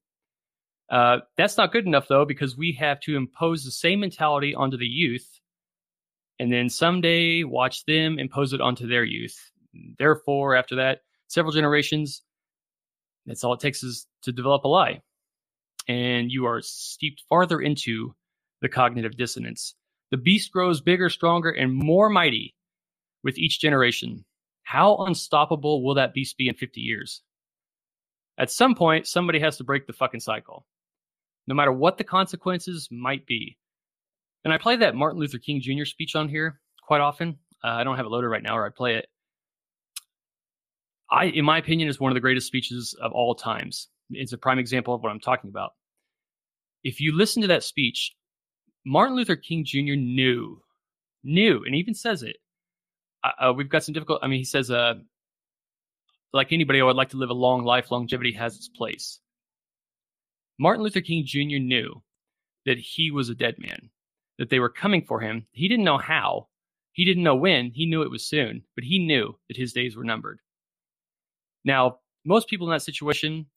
Uh, 0.90 1.20
that's 1.38 1.58
not 1.58 1.72
good 1.72 1.86
enough 1.86 2.08
though, 2.08 2.26
because 2.26 2.58
we 2.58 2.72
have 2.74 3.00
to 3.02 3.16
impose 3.16 3.64
the 3.64 3.72
same 3.72 4.00
mentality 4.00 4.56
onto 4.56 4.78
the 4.78 4.86
youth, 4.86 5.40
and 6.40 6.52
then 6.52 6.70
someday 6.70 7.44
watch 7.44 7.86
them 7.86 8.20
impose 8.20 8.54
it 8.54 8.62
onto 8.62 8.88
their 8.88 9.04
youth. 9.04 9.38
Therefore, 9.98 10.56
after 10.56 10.76
that, 10.76 11.02
several 11.28 11.54
generations, 11.54 12.22
that's 13.26 13.44
all 13.44 13.54
it 13.54 13.60
takes 13.60 13.84
is 13.84 14.08
to 14.24 14.32
develop 14.32 14.64
a 14.64 14.68
lie, 14.68 15.02
and 15.88 16.32
you 16.32 16.46
are 16.46 16.62
steeped 16.62 17.24
farther 17.28 17.60
into 17.60 18.16
the 18.62 18.70
cognitive 18.70 19.18
dissonance. 19.18 19.76
The 20.12 20.18
beast 20.18 20.52
grows 20.52 20.82
bigger, 20.82 21.10
stronger, 21.10 21.50
and 21.50 21.74
more 21.74 22.10
mighty 22.10 22.56
with 23.24 23.38
each 23.38 23.60
generation. 23.60 24.24
How 24.64 24.98
unstoppable 24.98 25.84
will 25.84 25.96
that 25.96 26.14
beast 26.14 26.38
be 26.38 26.48
in 26.48 26.56
50 26.56 26.82
years? 26.82 27.22
At 28.38 28.52
some 28.52 28.76
point, 28.76 29.08
somebody 29.08 29.40
has 29.40 29.58
to 29.58 29.64
break 29.64 29.88
the 29.88 29.94
fucking 29.94 30.20
cycle, 30.20 30.66
no 31.48 31.56
matter 31.56 31.72
what 31.72 31.98
the 31.98 32.04
consequences 32.04 32.88
might 32.92 33.26
be. 33.26 33.58
And 34.44 34.54
I 34.54 34.58
play 34.58 34.78
that 34.78 34.96
Martin 34.96 35.20
Luther 35.20 35.40
King 35.40 35.62
Jr. 35.62 35.86
speech 35.86 36.16
on 36.16 36.30
here 36.30 36.60
quite 36.86 37.02
often. 37.02 37.38
Uh, 37.64 37.70
I 37.70 37.84
don't 37.84 37.98
have 37.98 38.06
it 38.06 38.10
loaded 38.10 38.28
right 38.28 38.44
now, 38.44 38.58
or 38.58 38.66
I 38.66 38.70
play 38.70 38.96
it. 38.96 39.08
I, 41.10 41.26
in 41.26 41.46
my 41.46 41.58
opinion, 41.58 41.90
is 41.90 42.00
one 42.00 42.12
of 42.12 42.16
the 42.16 42.22
greatest 42.22 42.48
speeches 42.48 42.96
of 43.02 43.12
all 43.14 43.36
times. 43.36 43.88
It's 44.10 44.34
a 44.34 44.38
prime 44.38 44.60
example 44.60 44.94
of 44.94 45.02
what 45.02 45.12
I'm 45.12 45.20
talking 45.20 45.50
about. 45.50 45.72
If 46.84 47.00
you 47.02 47.16
listen 47.16 47.42
to 47.42 47.48
that 47.50 47.64
speech, 47.64 48.14
Martin 48.86 49.16
Luther 49.16 49.36
King 49.36 49.66
Jr. 49.66 49.96
knew, 49.96 50.62
knew, 51.24 51.64
and 51.66 51.76
even 51.76 51.94
says 51.94 52.24
it. 52.24 52.38
Uh, 53.24 53.50
uh, 53.50 53.54
we've 53.54 53.70
got 53.70 53.84
some 53.84 53.94
difficult. 53.94 54.20
I 54.22 54.28
mean, 54.28 54.40
he 54.40 54.46
says, 54.46 54.70
uh, 54.70 54.96
like 56.34 56.52
anybody, 56.52 56.80
I 56.80 56.84
would 56.84 56.96
like 56.96 57.10
to 57.10 57.18
live 57.18 57.30
a 57.30 57.34
long 57.34 57.64
life. 57.64 57.92
Longevity 57.92 58.34
has 58.34 58.56
its 58.56 58.70
place. 58.70 59.20
Martin 60.60 60.84
Luther 60.84 61.02
King 61.02 61.24
Jr. 61.26 61.60
knew 61.60 62.02
that 62.66 62.78
he 62.78 63.12
was 63.12 63.30
a 63.30 63.36
dead 63.36 63.56
man, 63.60 63.90
that 64.38 64.50
they 64.50 64.60
were 64.60 64.70
coming 64.70 65.04
for 65.04 65.20
him. 65.20 65.46
He 65.52 65.68
didn't 65.68 65.86
know 65.86 65.98
how, 65.98 66.48
he 66.94 67.06
didn't 67.06 67.24
know 67.24 67.36
when, 67.36 67.72
he 67.72 67.86
knew 67.86 68.02
it 68.02 68.12
was 68.12 68.26
soon, 68.28 68.64
but 68.76 68.84
he 68.84 69.00
knew 69.00 69.38
that 69.48 69.58
his 69.58 69.74
days 69.74 69.96
were 69.96 70.04
numbered. 70.04 70.40
Now, 71.64 72.00
most 72.26 72.48
people 72.48 72.68
in 72.68 72.72
that 72.74 72.82
situation 72.82 73.48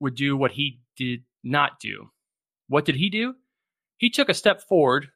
would 0.00 0.14
do 0.14 0.36
what 0.36 0.52
he 0.52 0.80
did 0.96 1.22
not 1.42 1.80
do. 1.80 2.10
What 2.68 2.84
did 2.84 2.96
he 2.96 3.10
do? 3.10 3.34
He 3.98 4.10
took 4.10 4.28
a 4.28 4.34
step 4.34 4.62
forward, 4.62 5.08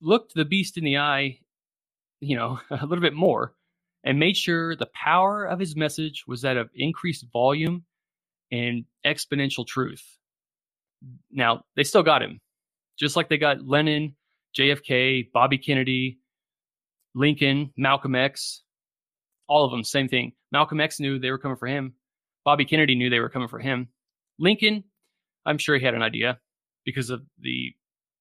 looked 0.00 0.34
the 0.34 0.44
beast 0.44 0.76
in 0.76 0.84
the 0.84 0.98
eye, 0.98 1.40
you 2.20 2.36
know, 2.36 2.60
a 2.70 2.86
little 2.86 3.02
bit 3.02 3.14
more 3.14 3.54
and 4.04 4.18
made 4.18 4.36
sure 4.36 4.74
the 4.74 4.90
power 4.94 5.44
of 5.44 5.60
his 5.60 5.76
message 5.76 6.24
was 6.26 6.42
that 6.42 6.56
of 6.56 6.70
increased 6.74 7.24
volume 7.32 7.84
and 8.50 8.84
exponential 9.06 9.66
truth. 9.66 10.18
Now, 11.30 11.64
they 11.76 11.84
still 11.84 12.02
got 12.02 12.22
him, 12.22 12.40
just 12.98 13.16
like 13.16 13.28
they 13.28 13.38
got 13.38 13.66
Lennon, 13.66 14.16
JFK, 14.58 15.30
Bobby 15.32 15.58
Kennedy, 15.58 16.18
Lincoln, 17.14 17.72
Malcolm 17.76 18.14
X, 18.14 18.62
all 19.48 19.64
of 19.64 19.70
them, 19.70 19.84
same 19.84 20.08
thing. 20.08 20.32
Malcolm 20.50 20.80
X 20.80 21.00
knew 21.00 21.18
they 21.18 21.30
were 21.30 21.38
coming 21.38 21.56
for 21.56 21.66
him. 21.66 21.94
Bobby 22.44 22.64
Kennedy 22.64 22.94
knew 22.94 23.10
they 23.10 23.20
were 23.20 23.28
coming 23.28 23.48
for 23.48 23.58
him. 23.58 23.88
Lincoln, 24.38 24.84
I'm 25.44 25.58
sure 25.58 25.76
he 25.76 25.84
had 25.84 25.94
an 25.94 26.02
idea 26.02 26.38
because 26.84 27.10
of 27.10 27.22
the 27.40 27.74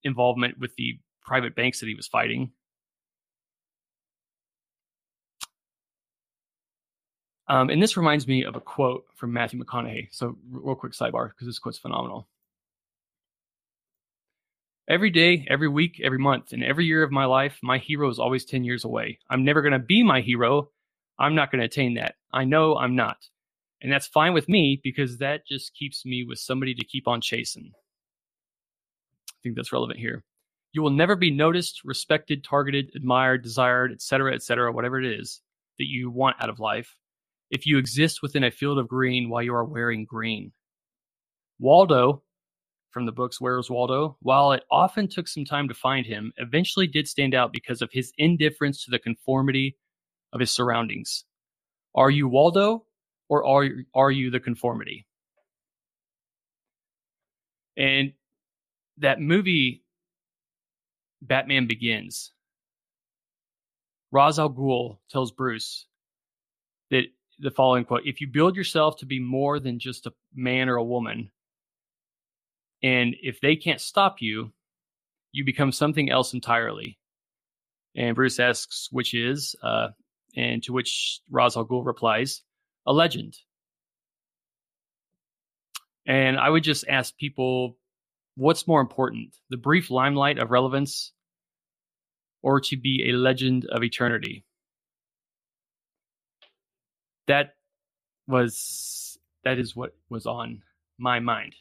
involvement 0.04 0.60
with 0.60 0.76
the 0.76 1.00
private 1.22 1.56
banks 1.56 1.80
that 1.80 1.88
he 1.88 1.96
was 1.96 2.08
fighting. 2.08 2.52
Um, 7.48 7.70
and 7.70 7.84
this 7.84 7.98
reminds 7.98 8.28
me 8.28 8.46
of 8.46 8.56
a 8.56 8.62
quote 8.62 9.06
from 9.16 9.34
Matthew 9.34 9.62
McConaughey. 9.62 10.08
So, 10.12 10.38
real 10.50 10.76
quick 10.76 10.94
sidebar 10.94 11.30
because 11.30 11.48
this 11.48 11.60
quote's 11.60 11.78
phenomenal. 11.78 12.30
Every 14.92 15.10
day, 15.10 15.48
every 15.50 15.70
week, 15.70 16.02
every 16.04 16.18
month, 16.18 16.52
and 16.52 16.62
every 16.62 16.86
year 16.86 17.02
of 17.02 17.14
my 17.14 17.24
life, 17.24 17.58
my 17.64 17.78
hero 17.78 18.10
is 18.10 18.20
always 18.20 18.44
10 18.44 18.66
years 18.66 18.84
away. 18.84 19.20
I'm 19.30 19.46
never 19.46 19.62
going 19.62 19.72
to 19.72 19.80
be 19.80 20.04
my 20.04 20.20
hero. 20.20 20.70
I'm 21.18 21.34
not 21.34 21.50
going 21.50 21.62
to 21.62 21.66
attain 21.66 21.94
that. 21.94 22.16
I 22.34 22.44
know 22.44 22.76
I'm 22.76 22.94
not. 22.94 23.16
And 23.82 23.90
that's 23.90 24.08
fine 24.08 24.34
with 24.34 24.50
me 24.50 24.82
because 24.84 25.20
that 25.20 25.48
just 25.48 25.74
keeps 25.76 26.06
me 26.06 26.26
with 26.28 26.40
somebody 26.40 26.74
to 26.74 26.84
keep 26.84 27.08
on 27.08 27.22
chasing. 27.22 27.72
I 29.30 29.38
think 29.42 29.56
that's 29.56 29.72
relevant 29.72 29.98
here. 29.98 30.26
You 30.74 30.82
will 30.82 30.90
never 30.90 31.16
be 31.16 31.32
noticed, 31.32 31.86
respected, 31.86 32.44
targeted, 32.44 32.92
admired, 32.94 33.44
desired, 33.44 33.94
etc., 33.94 34.34
etc., 34.34 34.74
whatever 34.74 35.00
it 35.00 35.06
is 35.06 35.40
that 35.80 35.88
you 35.88 36.12
want 36.12 36.36
out 36.42 36.50
of 36.50 36.60
life 36.60 36.98
if 37.50 37.66
you 37.66 37.78
exist 37.78 38.22
within 38.22 38.44
a 38.44 38.52
field 38.52 38.78
of 38.78 38.90
green 38.90 39.30
while 39.30 39.42
you 39.42 39.56
are 39.56 39.64
wearing 39.64 40.04
green. 40.04 40.52
Waldo, 41.60 42.24
from 42.92 43.06
the 43.06 43.12
books 43.12 43.40
Where's 43.40 43.70
Waldo, 43.70 44.18
while 44.22 44.52
it 44.52 44.64
often 44.70 45.08
took 45.08 45.28
some 45.28 45.46
time 45.46 45.68
to 45.68 45.74
find 45.74 46.06
him, 46.06 46.34
eventually 46.38 46.88
did 46.88 47.08
stand 47.08 47.34
out 47.34 47.54
because 47.54 47.82
of 47.82 47.90
his 47.92 48.12
indifference 48.18 48.84
to 48.84 48.92
the 48.92 49.00
conformity 49.00 49.78
of 50.34 50.40
his 50.40 50.52
surroundings. 50.52 51.24
Are 51.96 52.10
you 52.10 52.28
Waldo 52.28 52.86
or 53.30 53.46
are, 53.46 53.70
are 53.96 54.12
you 54.12 54.30
the 54.30 54.40
conformity? 54.40 55.06
And 57.78 58.14
that 58.98 59.20
movie, 59.20 59.84
Batman 61.22 61.68
Begins, 61.68 62.32
Ra's 64.12 64.40
al 64.40 64.50
Ghul 64.50 64.98
tells 65.10 65.32
Bruce 65.32 65.86
that 66.90 67.06
the 67.40 67.52
following 67.52 67.86
quote 67.86 68.06
If 68.06 68.20
you 68.22 68.28
build 68.28 68.56
yourself 68.56 68.98
to 68.98 69.06
be 69.06 69.20
more 69.20 69.60
than 69.60 69.80
just 69.80 70.06
a 70.06 70.14
man 70.36 70.70
or 70.70 70.76
a 70.76 70.84
woman, 70.84 71.32
and 72.84 73.16
if 73.22 73.40
they 73.42 73.56
can't 73.56 73.82
stop 73.82 74.18
you, 74.20 74.52
you 75.32 75.46
become 75.46 75.72
something 75.72 76.10
else 76.10 76.34
entirely. 76.34 76.98
And 77.96 78.16
Bruce 78.16 78.40
asks, 78.40 78.90
which 78.92 79.14
is, 79.14 79.56
uh, 79.64 79.90
and 80.36 80.64
to 80.64 80.74
which 80.74 81.20
Ra's 81.30 81.58
al 81.58 81.66
Ghul 81.66 81.86
replies, 81.86 82.42
a 82.86 82.94
legend. 82.94 83.38
And 86.06 86.38
I 86.38 86.50
would 86.50 86.64
just 86.64 86.86
ask 86.88 87.16
people, 87.18 87.78
what's 88.36 88.68
more 88.68 88.82
important, 88.82 89.36
the 89.50 89.58
brief 89.58 89.92
limelight 89.92 90.40
of 90.40 90.52
relevance 90.52 91.12
or 92.42 92.60
to 92.62 92.78
be 92.78 93.10
a 93.10 93.14
legend 93.14 93.66
of 93.66 93.84
eternity? 93.84 94.46
that 97.32 97.56
was 98.28 99.18
that 99.44 99.58
is 99.58 99.76
what 99.76 99.96
was 100.10 100.26
on 100.26 100.62
my 100.98 101.20
mind. 101.20 101.56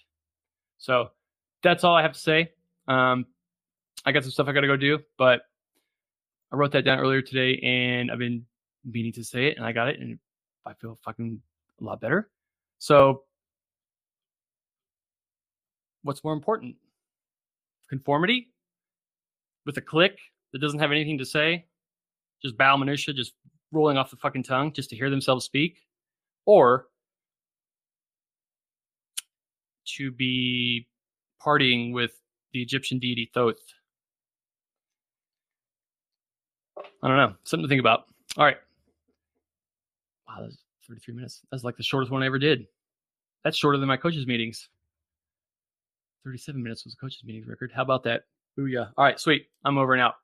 So 0.80 1.10
that's 1.62 1.84
all 1.84 1.94
I 1.94 2.02
have 2.02 2.14
to 2.14 2.18
say. 2.18 2.52
Um, 2.88 3.26
I 4.04 4.12
got 4.12 4.24
some 4.24 4.32
stuff 4.32 4.48
I 4.48 4.52
got 4.52 4.62
to 4.62 4.66
go 4.66 4.76
do, 4.76 4.98
but 5.18 5.42
I 6.50 6.56
wrote 6.56 6.72
that 6.72 6.84
down 6.84 6.98
earlier 6.98 7.22
today, 7.22 7.60
and 7.62 8.10
I've 8.10 8.18
been 8.18 8.46
meaning 8.84 9.12
to 9.12 9.22
say 9.22 9.46
it, 9.48 9.58
and 9.58 9.64
I 9.64 9.72
got 9.72 9.88
it, 9.88 10.00
and 10.00 10.18
I 10.66 10.72
feel 10.72 10.98
fucking 11.04 11.40
a 11.80 11.84
lot 11.84 12.00
better. 12.00 12.30
So, 12.78 13.24
what's 16.02 16.24
more 16.24 16.32
important? 16.32 16.76
Conformity 17.90 18.48
with 19.66 19.76
a 19.76 19.82
clique 19.82 20.18
that 20.52 20.60
doesn't 20.60 20.78
have 20.78 20.90
anything 20.90 21.18
to 21.18 21.26
say, 21.26 21.66
just 22.42 22.56
bow 22.56 22.76
minutia, 22.78 23.12
just 23.12 23.34
rolling 23.70 23.98
off 23.98 24.10
the 24.10 24.16
fucking 24.16 24.44
tongue 24.44 24.72
just 24.72 24.88
to 24.90 24.96
hear 24.96 25.10
themselves 25.10 25.44
speak, 25.44 25.82
or 26.46 26.86
to 29.96 30.10
be 30.10 30.86
partying 31.44 31.92
with 31.92 32.12
the 32.52 32.62
Egyptian 32.62 32.98
deity 32.98 33.30
Thoth. 33.34 33.56
I 37.02 37.08
don't 37.08 37.16
know. 37.16 37.34
Something 37.44 37.64
to 37.64 37.68
think 37.68 37.80
about. 37.80 38.04
All 38.36 38.44
right. 38.44 38.58
Wow, 40.28 40.36
that 40.38 40.46
was 40.46 40.58
33 40.88 41.14
minutes. 41.14 41.40
That's 41.50 41.64
like 41.64 41.76
the 41.76 41.82
shortest 41.82 42.12
one 42.12 42.22
I 42.22 42.26
ever 42.26 42.38
did. 42.38 42.66
That's 43.44 43.56
shorter 43.56 43.78
than 43.78 43.88
my 43.88 43.96
coaches' 43.96 44.26
meetings. 44.26 44.68
37 46.24 46.62
minutes 46.62 46.84
was 46.84 46.94
a 46.94 46.96
coaches' 46.96 47.24
meetings 47.24 47.46
record. 47.46 47.72
How 47.74 47.82
about 47.82 48.04
that? 48.04 48.24
Booyah. 48.58 48.90
All 48.96 49.04
right, 49.04 49.18
sweet. 49.18 49.46
I'm 49.64 49.78
over 49.78 49.94
and 49.94 50.02
out. 50.02 50.16